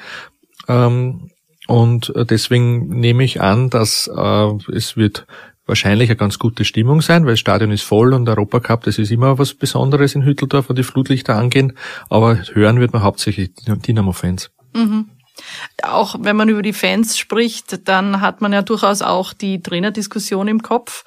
Ähm, 0.67 1.32
und 1.67 2.13
deswegen 2.15 2.88
nehme 2.88 3.24
ich 3.24 3.41
an, 3.41 3.70
dass 3.70 4.10
äh, 4.13 4.51
es 4.72 4.96
wird 4.96 5.27
wahrscheinlich 5.67 6.10
eine 6.10 6.15
ganz 6.15 6.39
gute 6.39 6.65
Stimmung 6.65 7.01
sein, 7.01 7.25
weil 7.25 7.34
das 7.34 7.41
Stadion 7.41 7.72
ist 7.72 7.84
voll 7.84 8.13
und 8.13 8.27
Europacup, 8.27 8.84
das 8.84 8.98
ist 8.98 9.12
immer 9.12 9.38
was 9.38 9.53
Besonderes 9.53 10.15
in 10.15 10.24
Hütteldorf, 10.24 10.70
wo 10.70 10.74
die 10.74 10.84
Flutlichter 10.84 11.36
angehen. 11.36 11.74
Aber 12.10 12.39
hören 12.53 12.79
wird 12.79 12.94
man 12.94 13.03
hauptsächlich 13.03 13.51
Dynamo-Fans. 13.65 14.50
Mhm. 14.74 15.10
Auch 15.84 16.15
wenn 16.20 16.36
man 16.36 16.50
über 16.50 16.62
die 16.62 16.74
Fans 16.74 17.17
spricht, 17.17 17.88
dann 17.88 18.22
hat 18.22 18.41
man 18.41 18.53
ja 18.53 18.62
durchaus 18.62 19.01
auch 19.01 19.34
die 19.34 19.62
Trainerdiskussion 19.62 20.48
im 20.48 20.62
Kopf. 20.62 21.03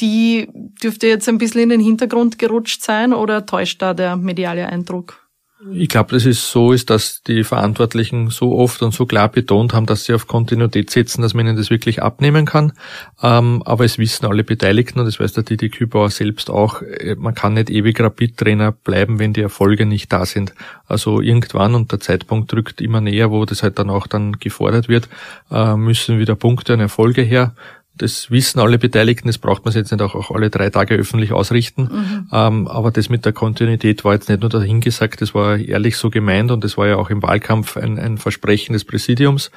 Die 0.00 0.48
dürfte 0.82 1.08
jetzt 1.08 1.28
ein 1.28 1.38
bisschen 1.38 1.62
in 1.62 1.68
den 1.70 1.80
Hintergrund 1.80 2.38
gerutscht 2.38 2.82
sein 2.82 3.12
oder 3.12 3.46
täuscht 3.46 3.82
da 3.82 3.94
der 3.94 4.16
mediale 4.16 4.66
Eindruck? 4.66 5.27
Ich 5.72 5.88
glaube, 5.88 6.12
dass 6.14 6.24
es 6.24 6.52
so 6.52 6.72
ist, 6.72 6.88
dass 6.88 7.24
die 7.24 7.42
Verantwortlichen 7.42 8.30
so 8.30 8.56
oft 8.56 8.80
und 8.80 8.94
so 8.94 9.06
klar 9.06 9.28
betont 9.28 9.74
haben, 9.74 9.86
dass 9.86 10.04
sie 10.04 10.14
auf 10.14 10.28
Kontinuität 10.28 10.88
setzen, 10.88 11.20
dass 11.20 11.34
man 11.34 11.46
ihnen 11.48 11.56
das 11.56 11.68
wirklich 11.68 12.00
abnehmen 12.00 12.46
kann. 12.46 12.74
Ähm, 13.20 13.64
aber 13.64 13.84
es 13.84 13.98
wissen 13.98 14.26
alle 14.26 14.44
Beteiligten 14.44 15.00
und 15.00 15.06
das 15.06 15.18
weiß 15.18 15.32
der 15.32 15.42
Didi 15.42 15.68
Kübauer 15.68 16.10
selbst 16.10 16.48
auch, 16.48 16.82
äh, 16.82 17.16
man 17.16 17.34
kann 17.34 17.54
nicht 17.54 17.70
ewig 17.70 17.98
Rapid-Trainer 17.98 18.70
bleiben, 18.70 19.18
wenn 19.18 19.32
die 19.32 19.42
Erfolge 19.42 19.84
nicht 19.84 20.12
da 20.12 20.26
sind. 20.26 20.54
Also 20.86 21.20
irgendwann, 21.20 21.74
und 21.74 21.90
der 21.90 21.98
Zeitpunkt 21.98 22.52
drückt 22.52 22.80
immer 22.80 23.00
näher, 23.00 23.32
wo 23.32 23.44
das 23.44 23.64
halt 23.64 23.80
dann 23.80 23.90
auch 23.90 24.06
dann 24.06 24.38
gefordert 24.38 24.88
wird, 24.88 25.08
äh, 25.50 25.74
müssen 25.74 26.20
wieder 26.20 26.36
Punkte 26.36 26.74
und 26.74 26.80
Erfolge 26.80 27.22
her. 27.22 27.54
Das 27.98 28.30
wissen 28.30 28.60
alle 28.60 28.78
Beteiligten, 28.78 29.28
das 29.28 29.38
braucht 29.38 29.64
man 29.64 29.74
jetzt 29.74 29.92
nicht 29.92 30.00
auch, 30.00 30.14
auch 30.14 30.30
alle 30.30 30.50
drei 30.50 30.70
Tage 30.70 30.94
öffentlich 30.94 31.32
ausrichten. 31.32 31.82
Mhm. 31.82 32.28
Ähm, 32.32 32.68
aber 32.68 32.90
das 32.90 33.08
mit 33.08 33.24
der 33.24 33.32
Kontinuität 33.32 34.04
war 34.04 34.14
jetzt 34.14 34.28
nicht 34.28 34.40
nur 34.40 34.50
dahingesagt, 34.50 35.20
das 35.20 35.34
war 35.34 35.58
ehrlich 35.58 35.96
so 35.96 36.10
gemeint 36.10 36.50
und 36.50 36.64
das 36.64 36.78
war 36.78 36.86
ja 36.86 36.96
auch 36.96 37.10
im 37.10 37.22
Wahlkampf 37.22 37.76
ein, 37.76 37.98
ein 37.98 38.18
Versprechen 38.18 38.72
des 38.72 38.84
Präsidiums. 38.84 39.50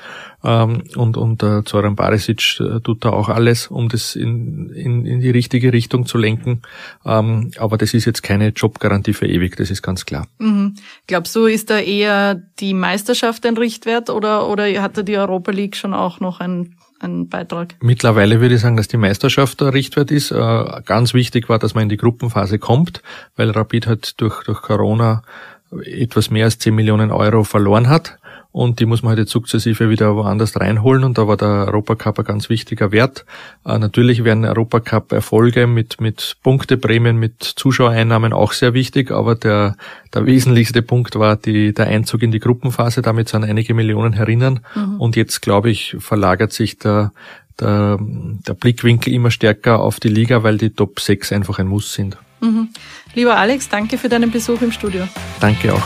Ähm, 0.43 0.83
und 0.95 1.17
und 1.17 1.43
äh, 1.43 1.63
Zoran 1.63 1.95
Barisic 1.95 2.59
äh, 2.59 2.79
tut 2.81 3.05
da 3.05 3.11
auch 3.11 3.29
alles, 3.29 3.67
um 3.67 3.89
das 3.89 4.15
in, 4.15 4.69
in, 4.71 5.05
in 5.05 5.21
die 5.21 5.29
richtige 5.29 5.71
Richtung 5.71 6.05
zu 6.05 6.17
lenken. 6.17 6.61
Ähm, 7.05 7.51
aber 7.57 7.77
das 7.77 7.93
ist 7.93 8.05
jetzt 8.05 8.23
keine 8.23 8.49
Jobgarantie 8.49 9.13
für 9.13 9.27
ewig, 9.27 9.55
das 9.55 9.69
ist 9.69 9.81
ganz 9.81 10.05
klar. 10.05 10.27
Mhm. 10.39 10.75
Glaubst 11.07 11.35
du, 11.35 11.45
ist 11.45 11.69
da 11.69 11.79
eher 11.79 12.41
die 12.59 12.73
Meisterschaft 12.73 13.45
ein 13.45 13.57
Richtwert 13.57 14.09
oder, 14.09 14.49
oder 14.49 14.65
hat 14.81 14.97
da 14.97 15.03
die 15.03 15.17
Europa 15.17 15.51
League 15.51 15.75
schon 15.75 15.93
auch 15.93 16.19
noch 16.19 16.39
ein 16.39 16.75
ein 17.01 17.29
Beitrag? 17.29 17.75
Mittlerweile 17.81 18.39
würde 18.41 18.55
ich 18.55 18.61
sagen, 18.61 18.77
dass 18.77 18.87
die 18.87 18.97
Meisterschaft 18.97 19.61
der 19.61 19.73
Richtwert 19.73 20.11
ist. 20.11 20.31
Äh, 20.31 20.81
ganz 20.85 21.13
wichtig 21.13 21.49
war, 21.49 21.59
dass 21.59 21.73
man 21.73 21.83
in 21.83 21.89
die 21.89 21.97
Gruppenphase 21.97 22.59
kommt, 22.59 23.01
weil 23.35 23.49
Rapid 23.49 23.87
halt 23.87 24.21
durch, 24.21 24.43
durch 24.43 24.61
Corona 24.61 25.23
etwas 25.83 26.29
mehr 26.29 26.45
als 26.45 26.59
10 26.59 26.75
Millionen 26.75 27.11
Euro 27.11 27.43
verloren 27.43 27.87
hat 27.87 28.17
und 28.51 28.79
die 28.79 28.85
muss 28.85 29.01
man 29.01 29.11
halt 29.11 29.19
jetzt 29.19 29.31
sukzessive 29.31 29.89
wieder 29.89 30.15
woanders 30.15 30.59
reinholen 30.59 31.03
und 31.03 31.17
da 31.17 31.27
war 31.27 31.37
der 31.37 31.67
Europacup 31.67 32.19
ein 32.19 32.25
ganz 32.25 32.49
wichtiger 32.49 32.91
Wert. 32.91 33.25
Äh, 33.65 33.77
natürlich 33.79 34.23
wären 34.23 34.43
Europacup-Erfolge 34.43 35.67
mit, 35.67 36.01
mit 36.01 36.37
Punkteprämien, 36.43 37.17
mit 37.17 37.43
Zuschauereinnahmen 37.43 38.33
auch 38.33 38.51
sehr 38.53 38.73
wichtig, 38.73 39.11
aber 39.11 39.35
der, 39.35 39.77
der 40.13 40.25
wesentlichste 40.25 40.81
Punkt 40.81 41.15
war 41.15 41.37
die, 41.37 41.73
der 41.73 41.87
Einzug 41.87 42.23
in 42.23 42.31
die 42.31 42.39
Gruppenphase, 42.39 43.01
damit 43.01 43.29
sind 43.29 43.45
einige 43.45 43.73
Millionen 43.73 44.13
herinnen 44.13 44.59
mhm. 44.75 44.99
und 44.99 45.15
jetzt, 45.15 45.41
glaube 45.41 45.69
ich, 45.69 45.95
verlagert 45.99 46.51
sich 46.51 46.77
der, 46.77 47.13
der, 47.59 47.99
der 47.99 48.53
Blickwinkel 48.53 49.13
immer 49.13 49.31
stärker 49.31 49.79
auf 49.79 49.99
die 49.99 50.09
Liga, 50.09 50.43
weil 50.43 50.57
die 50.57 50.71
Top 50.71 50.99
6 50.99 51.31
einfach 51.31 51.59
ein 51.59 51.67
Muss 51.67 51.93
sind. 51.93 52.17
Mhm. 52.41 52.69
Lieber 53.13 53.37
Alex, 53.37 53.69
danke 53.69 53.97
für 53.97 54.09
deinen 54.09 54.31
Besuch 54.31 54.61
im 54.61 54.71
Studio. 54.71 55.07
Danke 55.39 55.73
auch. 55.73 55.83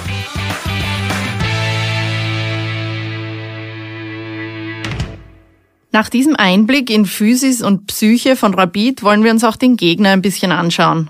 Nach 5.96 6.10
diesem 6.10 6.36
Einblick 6.36 6.90
in 6.90 7.06
Physis 7.06 7.62
und 7.62 7.88
Psyche 7.88 8.36
von 8.36 8.54
Rabid 8.54 9.02
wollen 9.02 9.24
wir 9.24 9.32
uns 9.32 9.46
auch 9.46 9.56
den 9.56 9.78
Gegner 9.78 10.10
ein 10.10 10.22
bisschen 10.22 10.52
anschauen. 10.52 11.10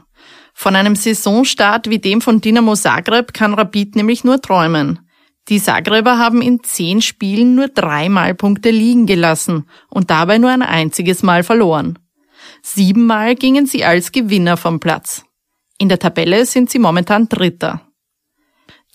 Von 0.53 0.75
einem 0.75 0.95
Saisonstart 0.95 1.89
wie 1.89 1.97
dem 1.97 2.21
von 2.21 2.39
Dinamo 2.39 2.75
Zagreb 2.75 3.33
kann 3.33 3.55
Rabid 3.55 3.95
nämlich 3.95 4.23
nur 4.23 4.39
träumen. 4.39 4.99
Die 5.49 5.59
Zagreber 5.59 6.19
haben 6.19 6.39
in 6.39 6.61
zehn 6.63 7.01
Spielen 7.01 7.55
nur 7.55 7.69
dreimal 7.69 8.35
Punkte 8.35 8.69
liegen 8.69 9.07
gelassen 9.07 9.67
und 9.89 10.11
dabei 10.11 10.37
nur 10.37 10.51
ein 10.51 10.61
einziges 10.61 11.23
Mal 11.23 11.41
verloren. 11.41 11.97
Siebenmal 12.61 13.33
gingen 13.33 13.65
sie 13.65 13.83
als 13.83 14.11
Gewinner 14.11 14.55
vom 14.55 14.79
Platz. 14.79 15.25
In 15.79 15.89
der 15.89 15.97
Tabelle 15.97 16.45
sind 16.45 16.69
sie 16.69 16.77
momentan 16.77 17.27
Dritter. 17.27 17.81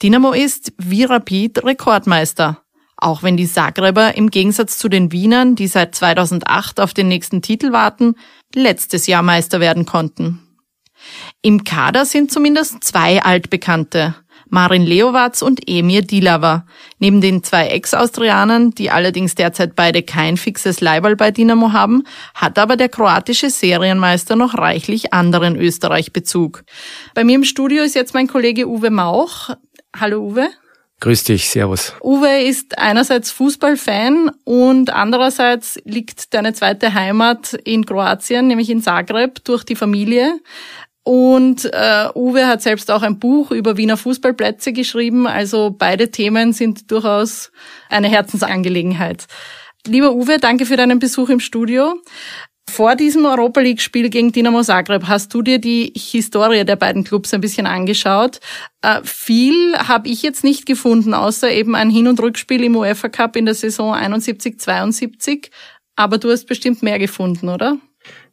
Dinamo 0.01 0.31
ist, 0.35 0.73
wie 0.79 1.03
Rapid, 1.03 1.65
Rekordmeister 1.65 2.63
auch 3.01 3.23
wenn 3.23 3.37
die 3.37 3.51
Zagreber 3.51 4.17
im 4.17 4.31
Gegensatz 4.31 4.79
zu 4.79 4.89
den 4.89 5.13
Wienern, 5.13 5.55
die 5.55 5.67
seit 5.67 5.95
2008 5.95 6.81
auf 6.81 6.95
den 6.95 7.09
nächsten 7.09 7.43
Titel 7.43 7.73
warten, 7.73 8.15
letztes 8.55 9.07
Jahr 9.07 9.23
Meister 9.23 9.61
werden 9.61 9.87
konnten. 9.87 10.41
Im 11.43 11.65
Kader 11.65 12.05
sind 12.05 12.31
zumindest 12.31 12.85
zwei 12.85 13.23
Altbekannte, 13.23 14.15
Marin 14.51 14.85
Leowatz 14.85 15.43
und 15.43 15.69
Emir 15.69 16.03
Dilava, 16.03 16.67
neben 16.99 17.21
den 17.21 17.45
zwei 17.45 17.69
Ex-Austrianern, 17.69 18.73
die 18.73 18.91
allerdings 18.91 19.37
derzeit 19.37 19.77
beide 19.77 20.03
kein 20.03 20.37
fixes 20.37 20.81
Leibal 20.81 21.15
bei 21.15 21.31
Dinamo 21.31 21.73
haben, 21.73 22.03
hat 22.35 22.59
aber 22.59 22.77
der 22.77 22.89
kroatische 22.89 23.49
Serienmeister 23.49 24.35
noch 24.35 24.55
reichlich 24.55 25.15
anderen 25.15 25.55
Österreich-Bezug. 25.55 26.65
Bei 27.15 27.23
mir 27.23 27.37
im 27.37 27.45
Studio 27.45 27.85
ist 27.85 27.95
jetzt 27.95 28.13
mein 28.13 28.27
Kollege 28.27 28.69
Uwe 28.69 28.91
Mauch. 28.91 29.51
Hallo 29.97 30.21
Uwe. 30.21 30.51
Grüß 31.01 31.25
dich, 31.25 31.49
Servus. 31.49 31.95
Uwe 32.03 32.43
ist 32.43 32.79
einerseits 32.79 33.31
Fußballfan 33.31 34.31
und 34.45 34.91
andererseits 34.91 35.81
liegt 35.85 36.35
deine 36.35 36.53
zweite 36.53 36.93
Heimat 36.93 37.55
in 37.65 37.87
Kroatien, 37.87 38.47
nämlich 38.47 38.69
in 38.69 38.83
Zagreb, 38.83 39.43
durch 39.45 39.65
die 39.65 39.77
Familie. 39.77 40.39
Und 41.03 41.65
äh, 41.65 42.09
Uwe 42.15 42.47
hat 42.47 42.61
selbst 42.61 42.91
auch 42.91 43.03
ein 43.03 43.19
Buch 43.19 43.51
über 43.51 43.79
Wiener 43.79 43.97
Fußballplätze 43.97 44.75
geschrieben. 44.75 45.27
Also 45.27 45.75
beide 45.77 46.11
Themen 46.11 46.53
sind 46.53 46.91
durchaus 46.91 47.51
eine 47.89 48.09
Herzensangelegenheit. 48.09 49.27
Lieber 49.87 50.13
Uwe, 50.13 50.37
danke 50.39 50.67
für 50.67 50.77
deinen 50.77 50.99
Besuch 50.99 51.31
im 51.31 51.41
Studio. 51.41 51.95
Vor 52.71 52.95
diesem 52.95 53.25
Europa 53.25 53.61
League-Spiel 53.61 54.11
gegen 54.11 54.31
Dinamo 54.31 54.63
Zagreb 54.63 55.09
hast 55.09 55.35
du 55.35 55.43
dir 55.43 55.59
die 55.59 55.93
Historie 55.97 56.65
der 56.65 56.77
beiden 56.77 57.03
Clubs 57.03 57.35
ein 57.35 57.41
bisschen 57.41 57.67
angeschaut. 57.67 58.39
Äh, 58.81 59.01
viel 59.03 59.77
habe 59.77 60.09
ich 60.09 60.23
jetzt 60.23 60.45
nicht 60.45 60.67
gefunden, 60.67 61.13
außer 61.13 61.51
eben 61.51 61.75
ein 61.75 61.91
Hin- 61.91 62.07
und 62.07 62.21
Rückspiel 62.21 62.63
im 62.63 62.77
UEFA 62.77 63.09
Cup 63.09 63.35
in 63.35 63.45
der 63.45 63.55
Saison 63.55 63.93
71-72. 63.93 65.51
Aber 65.97 66.19
du 66.19 66.31
hast 66.31 66.47
bestimmt 66.47 66.81
mehr 66.83 67.01
gefunden, 67.01 67.49
oder? 67.49 67.77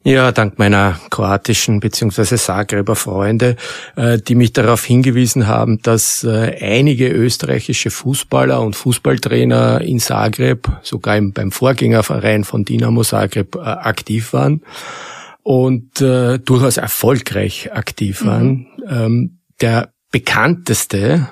Ja, 0.04 0.32
dank 0.32 0.58
meiner 0.58 0.98
kroatischen 1.10 1.80
bzw. 1.80 2.36
Zagreber 2.36 2.96
Freunde, 2.96 3.56
äh, 3.96 4.18
die 4.18 4.36
mich 4.36 4.52
darauf 4.52 4.84
hingewiesen 4.84 5.46
haben, 5.46 5.82
dass 5.82 6.24
äh, 6.24 6.56
einige 6.60 7.08
österreichische 7.08 7.90
Fußballer 7.90 8.60
und 8.60 8.76
Fußballtrainer 8.76 9.80
in 9.82 9.98
Zagreb, 9.98 10.68
sogar 10.82 11.20
beim 11.20 11.50
Vorgängerverein 11.50 12.44
von 12.44 12.64
Dinamo 12.64 13.02
Zagreb, 13.02 13.56
äh, 13.56 13.58
aktiv 13.60 14.32
waren 14.32 14.62
und 15.42 16.00
durchaus 16.00 16.76
erfolgreich 16.76 17.72
aktiv 17.72 18.22
waren. 18.26 18.66
Mhm. 18.86 19.38
Der 19.62 19.94
bekannteste 20.10 21.26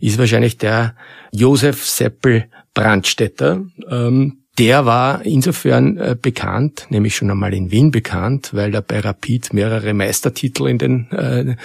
ist 0.00 0.18
wahrscheinlich 0.18 0.58
der 0.58 0.96
Josef 1.32 1.86
Seppel 1.86 2.44
Brandstätter, 2.74 3.62
ähm, 3.88 4.43
der 4.58 4.86
war 4.86 5.26
insofern 5.26 5.96
äh, 5.96 6.16
bekannt, 6.20 6.86
nämlich 6.88 7.16
schon 7.16 7.28
einmal 7.28 7.52
in 7.52 7.72
Wien 7.72 7.90
bekannt, 7.90 8.50
weil 8.52 8.72
er 8.72 8.82
bei 8.82 9.00
Rapid 9.00 9.52
mehrere 9.52 9.94
Meistertitel 9.94 10.68
in 10.68 10.78
den 10.78 11.10
äh, 11.10 11.56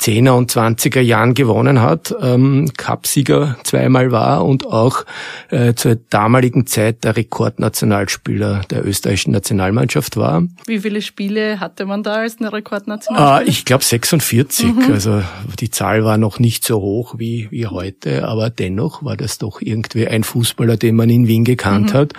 10er 0.00 0.30
und 0.30 0.52
20er 0.52 1.00
Jahren 1.00 1.34
gewonnen 1.34 1.82
hat, 1.82 2.14
ähm, 2.20 2.70
Cupsieger 2.76 3.56
zweimal 3.64 4.12
war 4.12 4.44
und 4.44 4.64
auch 4.64 5.04
äh, 5.50 5.74
zur 5.74 5.96
damaligen 5.96 6.68
Zeit 6.68 7.02
der 7.02 7.16
Rekordnationalspieler 7.16 8.60
der 8.70 8.86
österreichischen 8.86 9.32
Nationalmannschaft 9.32 10.16
war. 10.16 10.44
Wie 10.66 10.78
viele 10.78 11.02
Spiele 11.02 11.58
hatte 11.58 11.84
man 11.84 12.04
da 12.04 12.14
als 12.14 12.38
eine 12.38 12.52
Rekordnationalspieler? 12.52 13.42
Äh, 13.42 13.50
ich 13.50 13.64
glaube 13.64 13.82
46, 13.82 14.66
mhm. 14.66 14.92
also 14.92 15.20
die 15.58 15.72
Zahl 15.72 16.04
war 16.04 16.16
noch 16.16 16.38
nicht 16.38 16.64
so 16.64 16.80
hoch 16.80 17.16
wie, 17.18 17.48
wie 17.50 17.66
heute, 17.66 18.28
aber 18.28 18.50
dennoch 18.50 19.02
war 19.04 19.16
das 19.16 19.38
doch 19.38 19.60
irgendwie 19.60 20.06
ein 20.06 20.22
Fußballer, 20.22 20.76
den 20.76 20.94
man 20.94 21.10
in 21.10 21.26
Wien 21.26 21.42
gekannt 21.44 21.92
mhm. 21.92 21.98
hat. 21.98 22.12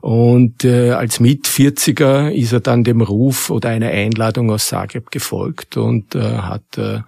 Und 0.00 0.64
äh, 0.64 0.92
als 0.92 1.20
Mit-40er 1.20 2.30
ist 2.30 2.52
er 2.52 2.60
dann 2.60 2.84
dem 2.84 3.00
Ruf 3.00 3.50
oder 3.50 3.70
einer 3.70 3.88
Einladung 3.88 4.50
aus 4.50 4.68
Zagreb 4.68 5.10
gefolgt 5.10 5.76
und 5.76 6.14
äh, 6.14 6.20
hat 6.20 6.78
äh, 6.78 7.00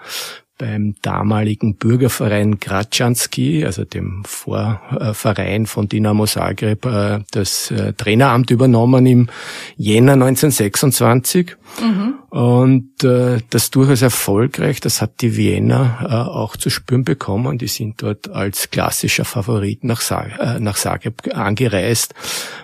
beim 0.58 0.96
damaligen 1.02 1.76
Bürgerverein 1.76 2.58
Graczanski, 2.58 3.64
also 3.64 3.84
dem 3.84 4.24
Vorverein 4.26 5.66
von 5.66 5.88
Dinamo 5.88 6.26
Zagreb, 6.26 6.84
äh, 6.84 7.20
das 7.30 7.70
äh, 7.70 7.92
Traineramt 7.92 8.50
übernommen 8.50 9.06
im 9.06 9.28
Jänner 9.76 10.14
1926. 10.14 11.56
Mhm. 11.80 12.14
Und 12.30 13.04
äh, 13.04 13.38
das 13.50 13.70
durchaus 13.70 14.02
erfolgreich, 14.02 14.80
das 14.80 15.00
hat 15.00 15.20
die 15.20 15.37
Wiener 15.37 15.98
äh, 16.02 16.14
auch 16.14 16.56
zu 16.56 16.70
spüren 16.70 17.04
bekommen. 17.04 17.58
Die 17.58 17.68
sind 17.68 18.02
dort 18.02 18.28
als 18.28 18.70
klassischer 18.70 19.25
Favorit 19.25 19.84
nach, 19.84 20.00
Sa 20.00 20.25
äh, 20.25 20.60
nach 20.60 20.76
Zagreb 20.76 21.34
angereist 21.34 22.14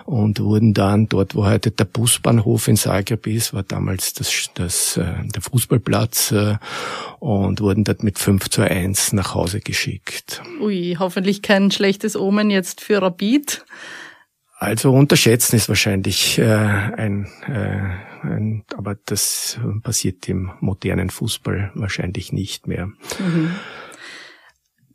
und 0.05 0.39
wurden 0.39 0.73
dann 0.73 1.07
dort, 1.07 1.35
wo 1.35 1.45
heute 1.45 1.71
der 1.71 1.85
Busbahnhof 1.85 2.67
in 2.67 2.77
Zagreb 2.77 3.27
ist, 3.27 3.53
war 3.53 3.63
damals 3.63 4.13
das, 4.13 4.49
das, 4.53 4.97
äh, 4.97 5.05
der 5.23 5.41
Fußballplatz 5.41 6.31
äh, 6.31 6.57
und 7.19 7.61
wurden 7.61 7.83
dort 7.83 8.03
mit 8.03 8.19
5 8.19 8.49
zu 8.49 8.61
1 8.61 9.13
nach 9.13 9.33
Hause 9.33 9.61
geschickt. 9.61 10.41
Ui, 10.61 10.97
hoffentlich 10.99 11.41
kein 11.41 11.71
schlechtes 11.71 12.15
Omen 12.15 12.49
jetzt 12.49 12.81
für 12.81 13.01
Rapid. 13.01 13.63
Also 14.65 14.91
unterschätzen 14.91 15.55
ist 15.55 15.69
wahrscheinlich 15.69 16.39
äh, 16.39 16.43
ein, 16.43 17.27
äh, 17.47 18.27
ein, 18.27 18.63
aber 18.75 18.95
das 19.05 19.59
passiert 19.83 20.27
im 20.27 20.51
modernen 20.59 21.09
Fußball 21.09 21.71
wahrscheinlich 21.75 22.33
nicht 22.33 22.67
mehr. 22.67 22.87
Mhm. 23.19 23.51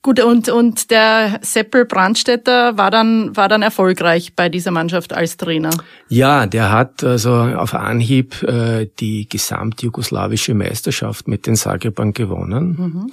Gut, 0.02 0.18
und, 0.18 0.48
und 0.48 0.90
der 0.90 1.40
Seppel 1.42 1.84
Brandstätter 1.84 2.78
war 2.78 2.90
dann, 2.90 3.36
war 3.36 3.48
dann 3.48 3.60
erfolgreich 3.60 4.34
bei 4.34 4.48
dieser 4.48 4.70
Mannschaft 4.70 5.12
als 5.12 5.36
Trainer? 5.36 5.70
Ja, 6.08 6.46
der 6.46 6.72
hat 6.72 7.04
also 7.04 7.34
auf 7.34 7.74
Anhieb 7.74 8.42
äh, 8.42 8.88
die 8.98 9.28
gesamtjugoslawische 9.28 10.54
Meisterschaft 10.54 11.28
mit 11.28 11.46
den 11.46 11.54
Zagrebern 11.54 12.14
gewonnen. 12.14 12.76
Mhm. 12.78 13.12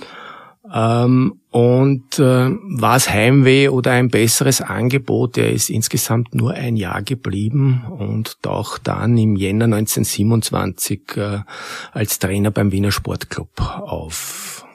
Ähm, 0.73 1.39
und 1.49 2.19
äh, 2.19 2.49
war 2.51 2.97
es 2.97 3.09
Heimweh 3.09 3.69
oder 3.69 3.91
ein 3.91 4.09
besseres 4.09 4.61
Angebot? 4.61 5.37
Er 5.37 5.51
ist 5.51 5.69
insgesamt 5.69 6.35
nur 6.35 6.53
ein 6.53 6.75
Jahr 6.75 7.01
geblieben 7.01 7.85
und 7.97 8.41
taucht 8.43 8.87
dann 8.87 9.17
im 9.17 9.35
Jänner 9.35 9.65
1927 9.65 11.01
äh, 11.15 11.39
als 11.93 12.19
Trainer 12.19 12.51
beim 12.51 12.71
Wiener 12.71 12.91
Sportclub 12.91 13.59
auf 13.61 14.66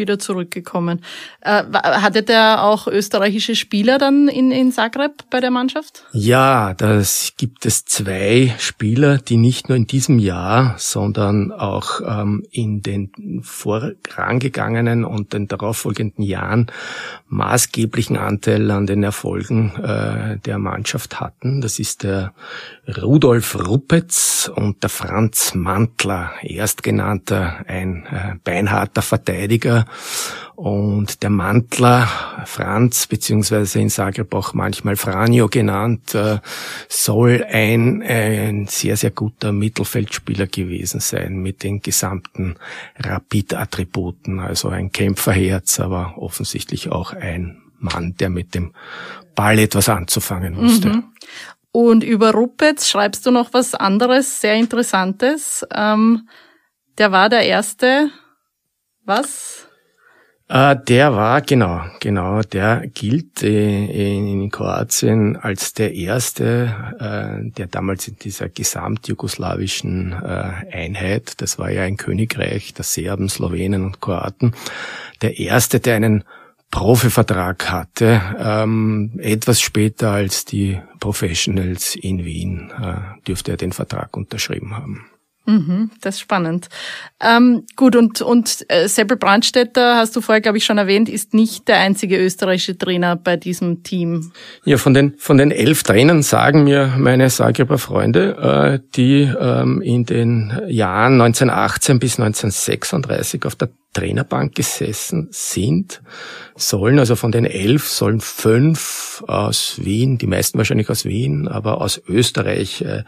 wieder 0.00 0.18
zurückgekommen. 0.18 1.04
Äh, 1.40 1.62
hatte 1.72 2.22
der 2.22 2.64
auch 2.64 2.88
österreichische 2.88 3.54
Spieler 3.54 3.98
dann 3.98 4.26
in, 4.26 4.50
in 4.50 4.72
Zagreb 4.72 5.24
bei 5.30 5.40
der 5.40 5.50
Mannschaft? 5.52 6.04
Ja, 6.12 6.74
das 6.74 7.34
gibt 7.36 7.66
es 7.66 7.84
zwei 7.84 8.54
Spieler, 8.58 9.18
die 9.18 9.36
nicht 9.36 9.68
nur 9.68 9.76
in 9.76 9.86
diesem 9.86 10.18
Jahr, 10.18 10.74
sondern 10.78 11.52
auch 11.52 12.00
ähm, 12.04 12.44
in 12.50 12.82
den 12.82 13.42
vorangegangenen 13.42 15.04
und 15.04 15.32
den 15.32 15.46
darauffolgenden 15.46 16.24
Jahren 16.24 16.66
maßgeblichen 17.28 18.16
Anteil 18.16 18.70
an 18.70 18.86
den 18.86 19.02
Erfolgen 19.02 19.72
äh, 19.76 20.38
der 20.38 20.58
Mannschaft 20.58 21.20
hatten. 21.20 21.60
Das 21.60 21.78
ist 21.78 22.02
der 22.02 22.32
Rudolf 22.98 23.54
Ruppetz 23.54 24.50
und 24.54 24.82
der 24.82 24.90
Franz 24.90 25.54
Mantler, 25.54 26.32
erstgenannter, 26.42 27.64
ein 27.66 28.06
äh, 28.06 28.34
beinharter 28.42 29.02
Verteidiger. 29.02 29.86
Und 30.56 31.22
der 31.22 31.30
Mantler, 31.30 32.06
Franz, 32.44 33.06
beziehungsweise 33.06 33.80
in 33.80 33.88
Zagreb 33.88 34.34
auch 34.34 34.52
manchmal 34.52 34.96
Franjo 34.96 35.48
genannt, 35.48 36.14
äh, 36.14 36.38
soll 36.88 37.46
ein, 37.48 38.02
ein 38.02 38.66
sehr, 38.66 38.96
sehr 38.98 39.10
guter 39.10 39.52
Mittelfeldspieler 39.52 40.46
gewesen 40.46 41.00
sein 41.00 41.36
mit 41.36 41.62
den 41.62 41.80
gesamten 41.80 42.56
Rapid-Attributen. 42.98 44.38
Also 44.38 44.68
ein 44.68 44.92
Kämpferherz, 44.92 45.80
aber 45.80 46.14
offensichtlich 46.18 46.90
auch 46.90 47.14
ein 47.14 47.62
Mann, 47.78 48.14
der 48.18 48.28
mit 48.28 48.54
dem 48.54 48.72
Ball 49.34 49.58
etwas 49.58 49.88
anzufangen 49.88 50.56
wusste. 50.56 50.90
Mhm. 50.90 51.04
Und 51.72 52.02
über 52.02 52.32
Ruppetz 52.32 52.88
schreibst 52.88 53.26
du 53.26 53.30
noch 53.30 53.52
was 53.52 53.74
anderes, 53.74 54.40
sehr 54.40 54.54
Interessantes. 54.54 55.64
Ähm, 55.72 56.28
der 56.98 57.12
war 57.12 57.28
der 57.28 57.46
erste, 57.46 58.10
was? 59.04 59.68
Äh, 60.50 60.74
der 60.88 61.14
war, 61.14 61.42
genau, 61.42 61.82
genau, 62.00 62.40
der 62.42 62.88
gilt 62.92 63.44
äh, 63.44 63.84
in 63.84 64.50
Kroatien 64.50 65.36
als 65.36 65.74
der 65.74 65.94
erste, 65.94 66.74
äh, 66.98 67.50
der 67.52 67.68
damals 67.68 68.08
in 68.08 68.16
dieser 68.16 68.48
gesamtjugoslawischen 68.48 70.12
Einheit, 70.12 71.40
das 71.40 71.58
war 71.60 71.70
ja 71.70 71.82
ein 71.82 71.96
Königreich 71.96 72.74
der 72.74 72.84
Serben, 72.84 73.28
Slowenen 73.28 73.84
und 73.84 74.00
Kroaten, 74.00 74.54
der 75.22 75.38
erste, 75.38 75.78
der 75.78 75.94
einen 75.94 76.24
Profivertrag 76.70 77.70
hatte, 77.70 78.20
ähm, 78.38 79.18
etwas 79.18 79.60
später 79.60 80.12
als 80.12 80.44
die 80.44 80.80
Professionals 81.00 81.96
in 81.96 82.24
Wien, 82.24 82.70
äh, 82.80 83.24
dürfte 83.26 83.52
er 83.52 83.56
den 83.56 83.72
Vertrag 83.72 84.16
unterschrieben 84.16 84.76
haben. 84.76 85.06
Mhm, 85.46 85.90
das 86.00 86.16
ist 86.16 86.20
spannend. 86.20 86.68
Ähm, 87.20 87.64
gut, 87.74 87.96
und, 87.96 88.20
und 88.20 88.64
äh, 88.68 88.86
Seppel 88.88 89.16
Brandstätter, 89.16 89.96
hast 89.96 90.14
du 90.14 90.20
vorher, 90.20 90.40
glaube 90.40 90.58
ich, 90.58 90.64
schon 90.64 90.78
erwähnt, 90.78 91.08
ist 91.08 91.34
nicht 91.34 91.66
der 91.66 91.78
einzige 91.78 92.18
österreichische 92.18 92.78
Trainer 92.78 93.16
bei 93.16 93.36
diesem 93.36 93.82
Team. 93.82 94.32
Ja, 94.64 94.76
von 94.76 94.94
den, 94.94 95.14
von 95.18 95.38
den 95.38 95.50
elf 95.50 95.82
Trainern 95.82 96.22
sagen 96.22 96.64
mir 96.64 96.94
meine 96.98 97.28
Zagreber 97.28 97.78
Freunde, 97.78 98.36
äh, 98.36 98.86
die 98.94 99.22
ähm, 99.22 99.80
in 99.82 100.04
den 100.04 100.60
Jahren 100.68 101.20
1918 101.20 101.98
bis 101.98 102.20
1936 102.20 103.44
auf 103.44 103.56
der 103.56 103.70
Trainerbank 103.92 104.54
gesessen 104.54 105.28
sind, 105.32 106.00
sollen, 106.54 106.98
also 106.98 107.16
von 107.16 107.32
den 107.32 107.44
elf 107.44 107.88
sollen 107.88 108.20
fünf 108.20 109.24
aus 109.26 109.80
Wien, 109.82 110.18
die 110.18 110.26
meisten 110.26 110.58
wahrscheinlich 110.58 110.90
aus 110.90 111.04
Wien, 111.04 111.48
aber 111.48 111.80
aus 111.80 112.00
Österreich 112.06 112.82
äh, 112.82 113.02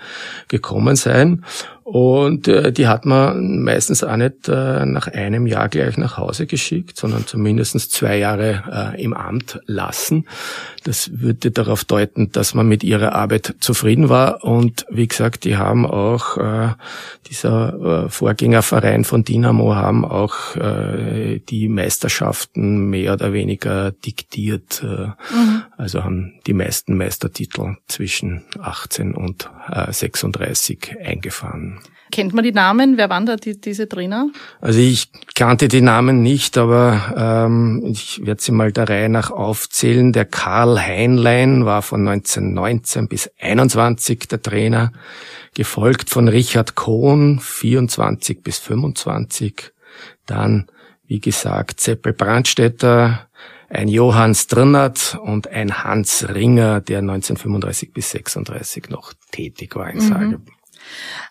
gekommen 0.49 0.97
sein. 0.97 1.45
Und 1.85 2.49
äh, 2.49 2.73
die 2.73 2.87
hat 2.87 3.05
man 3.05 3.63
meistens 3.63 4.03
auch 4.03 4.17
nicht 4.17 4.49
äh, 4.49 4.87
nach 4.87 5.09
einem 5.09 5.47
Jahr 5.47 5.69
gleich 5.69 5.99
nach 5.99 6.17
Hause 6.17 6.47
geschickt, 6.47 6.97
sondern 6.97 7.27
zumindest 7.27 7.93
zwei 7.93 8.19
Jahre 8.19 8.95
im 8.97 9.15
Amt 9.15 9.61
lassen. 9.67 10.27
Das 10.85 11.11
würde 11.21 11.51
darauf 11.51 11.85
deuten, 11.85 12.33
dass 12.33 12.55
man 12.55 12.67
mit 12.67 12.85
ihrer 12.85 13.15
Arbeit 13.15 13.55
zufrieden 13.61 14.09
war. 14.09 14.45
Und 14.45 14.87
wie 14.91 15.07
gesagt, 15.07 15.45
die 15.45 15.57
haben 15.57 15.87
auch, 15.87 16.39
dieser 17.29 18.09
Vorgängerverein 18.09 19.05
von 19.05 19.25
Dynamo 19.25 19.75
haben 19.75 20.05
auch 20.05 20.57
äh, 20.73 21.39
die 21.41 21.69
Meisterschaften 21.69 22.91
mehr 22.91 23.15
oder 23.15 23.33
weniger 23.33 23.93
diktiert. 23.93 24.83
Äh, 24.83 25.07
mhm. 25.35 25.63
Also 25.77 26.05
haben 26.05 26.35
die 26.47 26.55
meisten 26.55 26.97
Meistertitel 26.97 27.77
zwischen 27.89 28.45
18 28.61 29.15
und 29.15 29.51
äh, 29.71 29.93
36 29.93 30.97
eingefahren. 31.05 31.81
Kennt 32.13 32.35
man 32.35 32.45
die 32.45 32.53
Namen? 32.53 32.99
Wer 32.99 33.09
waren 33.09 33.25
da 33.25 33.37
die, 33.37 33.59
diese 33.59 33.89
Trainer? 33.89 34.29
Also 34.61 34.79
ich 34.79 35.11
kannte 35.35 35.67
die 35.67 35.81
Namen 35.81 36.21
nicht, 36.21 36.59
aber 36.59 37.15
ähm, 37.17 37.83
ich 37.87 38.21
werde 38.27 38.43
sie 38.43 38.53
mal 38.53 38.71
der 38.71 38.91
Reihe 38.91 39.09
nach 39.09 39.31
aufzählen. 39.31 40.13
Der 40.13 40.27
Karl 40.27 40.79
Heinlein 40.79 41.65
war 41.65 41.81
von 41.81 42.07
1919 42.07 43.09
bis 43.09 43.31
21 43.41 44.29
der 44.29 44.43
Trainer, 44.43 44.93
gefolgt 45.55 46.11
von 46.11 46.29
Richard 46.29 46.75
Kohn 46.75 47.41
24 47.41 48.43
bis 48.43 48.59
25. 48.59 49.73
Dann, 50.27 50.69
wie 51.07 51.21
gesagt, 51.21 51.81
Zeppel 51.81 52.13
Brandstätter, 52.13 53.29
ein 53.69 53.89
Johann 53.89 54.35
Strinnert 54.35 55.19
und 55.23 55.49
ein 55.49 55.83
Hans 55.83 56.27
Ringer, 56.29 56.81
der 56.81 56.99
1935 56.99 57.93
bis 57.93 58.11
36 58.11 58.91
noch 58.91 59.15
tätig 59.31 59.75
war 59.77 59.91
in 59.91 60.01
Zagreb. 60.01 60.41
Mhm. 60.41 60.53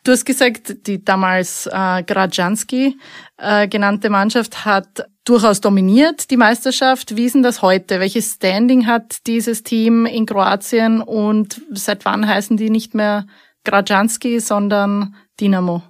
Du 0.04 0.12
hast 0.12 0.26
gesagt, 0.26 0.88
die 0.88 1.04
damals 1.04 1.67
äh, 1.67 2.04
Gradjanski 2.04 2.97
äh, 3.38 3.67
genannte 3.67 4.10
Mannschaft 4.10 4.65
hat 4.65 5.06
durchaus 5.24 5.62
dominiert 5.62 6.32
die 6.32 6.38
Meisterschaft. 6.38 7.15
Wie 7.15 7.26
ist 7.26 7.36
denn 7.36 7.43
das 7.43 7.62
heute? 7.62 8.00
Welches 8.00 8.34
Standing 8.34 8.88
hat 8.88 9.28
dieses 9.28 9.63
Team 9.63 10.06
in 10.06 10.26
Kroatien 10.26 11.02
und 11.02 11.62
seit 11.71 12.06
wann 12.06 12.28
heißen 12.28 12.58
die 12.58 12.69
nicht 12.69 12.95
mehr 12.95 13.28
Gradjanski, 13.63 14.39
sondern 14.39 15.15
Dynamo? 15.39 15.84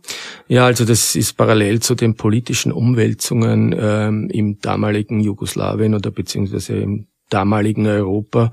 Ja, 0.47 0.65
also 0.65 0.86
das 0.86 1.15
ist 1.15 1.34
parallel 1.38 1.82
zu 1.82 1.95
den 1.95 2.15
politischen 2.15 2.71
Umwälzungen 2.71 3.75
ähm, 3.77 4.30
im 4.30 4.60
damaligen 4.60 5.19
Jugoslawien 5.19 5.93
oder 5.93 6.12
beziehungsweise 6.12 6.75
im 6.77 7.08
damaligen 7.30 7.88
Europa 7.88 8.51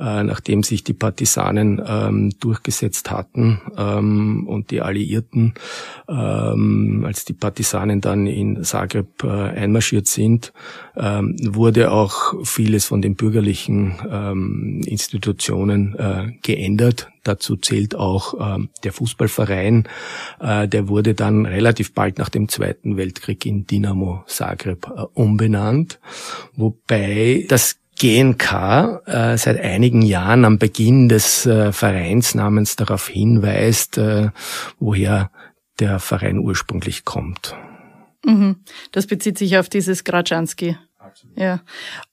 äh, 0.00 0.24
nachdem 0.24 0.62
sich 0.62 0.82
die 0.82 0.94
Partisanen 0.94 1.80
ähm, 1.86 2.30
durchgesetzt 2.40 3.10
hatten 3.10 3.60
ähm, 3.76 4.46
und 4.48 4.70
die 4.70 4.80
Alliierten, 4.80 5.54
ähm, 6.08 7.04
als 7.06 7.24
die 7.24 7.34
Partisanen 7.34 8.00
dann 8.00 8.26
in 8.26 8.64
Zagreb 8.64 9.22
äh, 9.22 9.28
einmarschiert 9.28 10.06
sind, 10.06 10.52
ähm, 10.96 11.36
wurde 11.42 11.92
auch 11.92 12.34
vieles 12.44 12.86
von 12.86 13.02
den 13.02 13.14
bürgerlichen 13.14 13.94
ähm, 14.10 14.82
Institutionen 14.86 15.94
äh, 15.96 16.32
geändert. 16.42 17.08
Dazu 17.22 17.56
zählt 17.56 17.94
auch 17.94 18.34
ähm, 18.40 18.70
der 18.82 18.92
Fußballverein. 18.92 19.86
Äh, 20.40 20.68
der 20.68 20.88
wurde 20.88 21.14
dann 21.14 21.44
relativ 21.44 21.92
bald 21.92 22.18
nach 22.18 22.30
dem 22.30 22.48
Zweiten 22.48 22.96
Weltkrieg 22.96 23.44
in 23.44 23.66
Dynamo 23.66 24.24
Zagreb 24.26 24.86
äh, 24.86 25.02
umbenannt, 25.12 26.00
wobei 26.56 27.44
das 27.48 27.79
GNK 28.00 29.02
äh, 29.04 29.36
seit 29.36 29.60
einigen 29.60 30.00
Jahren 30.00 30.46
am 30.46 30.58
Beginn 30.58 31.10
des 31.10 31.44
äh, 31.44 31.70
Vereinsnamens 31.70 32.76
darauf 32.76 33.08
hinweist, 33.08 33.98
äh, 33.98 34.30
woher 34.78 35.30
der 35.80 35.98
Verein 35.98 36.38
ursprünglich 36.38 37.04
kommt. 37.04 37.54
Mhm. 38.24 38.56
Das 38.92 39.06
bezieht 39.06 39.36
sich 39.36 39.58
auf 39.58 39.68
dieses 39.68 40.04
Graczanski. 40.04 40.78
Ja. 41.36 41.60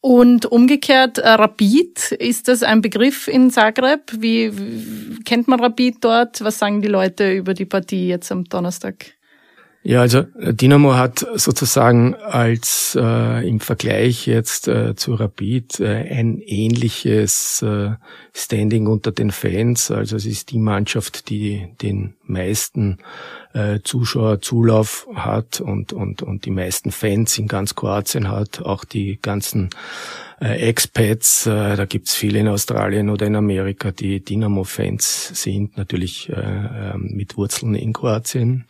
Und 0.02 0.46
umgekehrt, 0.46 1.20
äh, 1.20 1.30
Rapid, 1.30 2.12
ist 2.12 2.50
das 2.50 2.64
ein 2.64 2.82
Begriff 2.82 3.30
in 3.30 3.50
Zagreb? 3.50 4.12
Wie, 4.20 4.58
wie 4.58 5.24
kennt 5.24 5.48
man 5.48 5.62
Rapid 5.62 6.04
dort? 6.04 6.42
Was 6.42 6.60
sagen 6.60 6.82
die 6.82 6.90
Leute 6.90 7.32
über 7.32 7.54
die 7.54 7.66
Partie 7.66 8.10
jetzt 8.10 8.30
am 8.32 8.44
Donnerstag? 8.44 9.17
Ja, 9.84 10.02
also 10.02 10.26
äh, 10.40 10.54
Dynamo 10.54 10.96
hat 10.96 11.26
sozusagen 11.36 12.16
als 12.16 12.98
äh, 13.00 13.48
im 13.48 13.60
Vergleich 13.60 14.28
jetzt 14.28 14.68
äh, 14.68 14.96
zu 14.96 15.14
Rapid 15.14 15.80
äh, 15.80 15.86
ein 16.10 16.42
ähnliches 16.42 17.62
äh, 17.62 17.92
Standing 18.34 18.88
unter 18.88 19.12
den 19.12 19.32
Fans. 19.32 19.90
Also 19.92 20.18
es 20.18 20.26
ist 20.26 20.52
die 20.52 20.60
Mannschaft, 20.60 21.30
die 21.30 21.68
den 21.82 22.16
meisten 22.26 22.98
äh, 23.54 23.80
Zuschauerzulauf 23.84 25.08
hat 25.16 25.62
und, 25.62 25.94
und, 25.94 26.22
und 26.22 26.46
die 26.46 26.52
meisten 26.52 26.92
Fans 26.92 27.38
in 27.38 27.48
ganz 27.48 27.76
Kroatien 27.76 28.30
hat, 28.30 28.62
auch 28.62 28.84
die 28.84 29.20
ganzen 29.22 29.70
äh, 30.40 30.70
Expats, 30.70 31.48
äh, 31.48 31.76
da 31.76 31.86
gibt's 31.86 32.14
viele 32.14 32.40
in 32.40 32.48
Australien 32.48 33.10
oder 33.10 33.26
in 33.26 33.36
Amerika, 33.36 33.92
die 33.92 34.24
Dynamo-Fans 34.24 35.32
sind, 35.34 35.78
natürlich 35.78 36.30
äh, 36.30 36.34
äh, 36.34 36.98
mit 36.98 37.38
Wurzeln 37.38 37.74
in 37.74 37.94
Kroatien. 37.94 38.66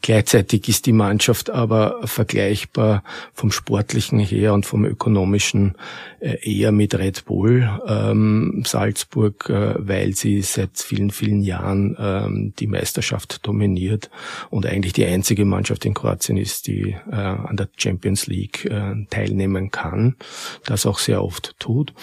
Gleichzeitig 0.00 0.68
ist 0.68 0.86
die 0.86 0.92
Mannschaft 0.92 1.50
aber 1.50 2.00
vergleichbar 2.04 3.02
vom 3.32 3.50
sportlichen 3.50 4.20
her 4.20 4.54
und 4.54 4.64
vom 4.64 4.84
ökonomischen 4.84 5.74
äh, 6.20 6.36
eher 6.42 6.70
mit 6.70 6.94
Red 6.94 7.24
Bull 7.24 7.68
ähm, 7.86 8.62
Salzburg, 8.64 9.50
äh, 9.50 9.74
weil 9.78 10.14
sie 10.14 10.42
seit 10.42 10.78
vielen, 10.78 11.10
vielen 11.10 11.42
Jahren 11.42 11.96
ähm, 11.98 12.52
die 12.58 12.68
Meisterschaft 12.68 13.44
dominiert 13.44 14.08
und 14.50 14.66
eigentlich 14.66 14.92
die 14.92 15.04
einzige 15.04 15.44
Mannschaft 15.44 15.84
in 15.84 15.94
Kroatien 15.94 16.36
ist, 16.36 16.68
die 16.68 16.96
äh, 17.10 17.14
an 17.14 17.56
der 17.56 17.68
Champions 17.76 18.26
League 18.26 18.68
teilnehmen 19.10 19.70
kann. 19.70 20.16
Das 20.64 20.86
auch 20.86 20.98
sehr 21.08 21.24
oft 21.24 21.54
tut. 21.58 21.94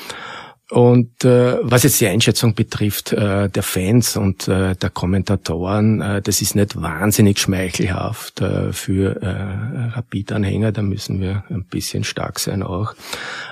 Und 0.71 1.23
äh, 1.23 1.59
was 1.61 1.83
jetzt 1.83 2.01
die 2.01 2.07
Einschätzung 2.07 2.55
betrifft 2.55 3.13
äh, 3.13 3.49
der 3.49 3.61
Fans 3.61 4.17
und 4.17 4.47
äh, 4.47 4.75
der 4.75 4.89
Kommentatoren, 4.89 6.01
äh, 6.01 6.21
das 6.23 6.41
ist 6.41 6.55
nicht 6.55 6.81
wahnsinnig 6.81 7.37
schmeichelhaft 7.37 8.41
äh, 8.41 8.73
für 8.73 9.21
äh, 9.21 9.95
Rapid-Anhänger. 9.95 10.71
Da 10.71 10.81
müssen 10.81 11.21
wir 11.21 11.43
ein 11.49 11.65
bisschen 11.65 12.03
stark 12.03 12.39
sein 12.39 12.63
auch. 12.63 12.95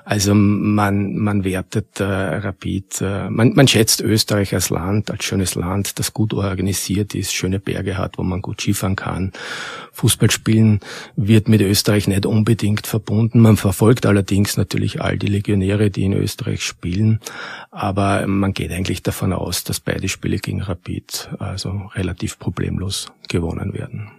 Also 0.06 0.34
man 0.34 1.15
man 1.15 1.43
wertet 1.43 1.99
äh, 1.99 2.04
Rapid, 2.04 3.02
äh, 3.02 3.30
man, 3.30 3.54
man 3.54 3.67
schätzt 3.67 4.02
Österreich 4.02 4.56
als 4.56 4.71
Land, 4.71 5.12
als 5.12 5.23
schönes 5.23 5.54
Land, 5.54 5.99
das 5.99 6.13
gut 6.13 6.34
organisiert 6.34 7.13
ist, 7.13 7.32
schöne 7.32 7.60
Berge 7.60 7.95
hat, 7.95 8.17
wo 8.17 8.23
man 8.23 8.41
gut 8.41 8.62
Skifahren 8.62 8.95
kann. 8.95 9.34
Fußball 9.91 10.32
spielen 10.32 10.80
wird 11.15 11.47
mit 11.47 11.62
Österreich 11.62 12.08
nicht 12.08 12.26
unbedingt 12.26 12.88
verbunden. 12.88 13.39
Man 13.39 13.58
verfolgt 13.58 14.08
allerdings 14.08 14.58
natürlich 14.58 14.99
all 14.99 15.19
die 15.19 15.28
Legionäre, 15.28 15.91
die 15.91 16.06
in 16.06 16.13
Österreich 16.13 16.63
spielen 16.63 17.03
spielen. 17.04 17.20
Aber 17.72 18.26
man 18.28 18.54
geht 18.54 18.72
eigentlich 18.72 19.04
davon 19.04 19.34
aus, 19.34 19.63
dass 19.63 19.80
beide 19.80 20.08
Spiele 20.10 20.38
gegen 20.38 20.62
Rapid 20.62 21.30
also 21.39 21.89
relativ 21.96 22.39
problemlos 22.39 23.12
gewonnen 23.28 23.74
werden. 23.74 24.12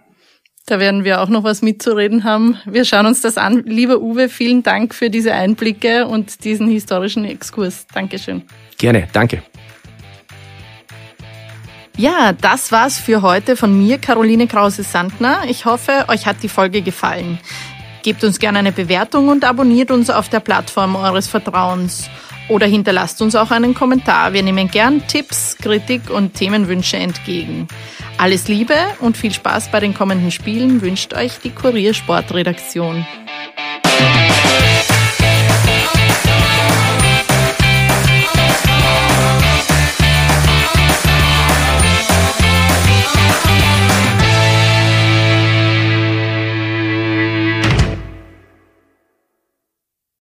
Da 0.66 0.80
werden 0.80 1.04
wir 1.04 1.20
auch 1.20 1.28
noch 1.28 1.44
was 1.44 1.60
mitzureden 1.60 2.24
haben. 2.24 2.56
Wir 2.64 2.86
schauen 2.86 3.04
uns 3.04 3.20
das 3.20 3.36
an. 3.36 3.64
Lieber 3.66 4.00
Uwe, 4.00 4.30
vielen 4.30 4.62
Dank 4.62 4.94
für 4.94 5.10
diese 5.10 5.34
Einblicke 5.34 6.06
und 6.06 6.42
diesen 6.44 6.68
historischen 6.68 7.26
Exkurs. 7.26 7.86
Dankeschön. 7.92 8.42
Gerne, 8.78 9.06
danke. 9.12 9.42
Ja, 11.96 12.32
das 12.32 12.72
war's 12.72 12.98
für 12.98 13.20
heute 13.20 13.56
von 13.56 13.78
mir, 13.78 13.98
Caroline 13.98 14.46
Krause-Sandner. 14.46 15.42
Ich 15.48 15.64
hoffe, 15.66 16.06
euch 16.08 16.26
hat 16.26 16.42
die 16.42 16.48
Folge 16.48 16.80
gefallen. 16.80 17.38
Gebt 18.02 18.24
uns 18.24 18.38
gerne 18.38 18.58
eine 18.58 18.72
Bewertung 18.72 19.28
und 19.28 19.44
abonniert 19.44 19.90
uns 19.90 20.10
auf 20.10 20.28
der 20.28 20.40
Plattform 20.40 20.96
eures 20.96 21.28
Vertrauens. 21.28 22.08
Oder 22.48 22.66
hinterlasst 22.66 23.22
uns 23.22 23.34
auch 23.34 23.50
einen 23.50 23.74
Kommentar. 23.74 24.32
Wir 24.32 24.42
nehmen 24.42 24.68
gern 24.68 25.06
Tipps, 25.06 25.56
Kritik 25.56 26.10
und 26.10 26.34
Themenwünsche 26.34 26.98
entgegen. 26.98 27.68
Alles 28.18 28.48
Liebe 28.48 28.76
und 29.00 29.16
viel 29.16 29.32
Spaß 29.32 29.70
bei 29.70 29.80
den 29.80 29.94
kommenden 29.94 30.30
Spielen 30.30 30.82
wünscht 30.82 31.14
euch 31.14 31.38
die 31.38 31.50
Kuriersportredaktion. 31.50 33.06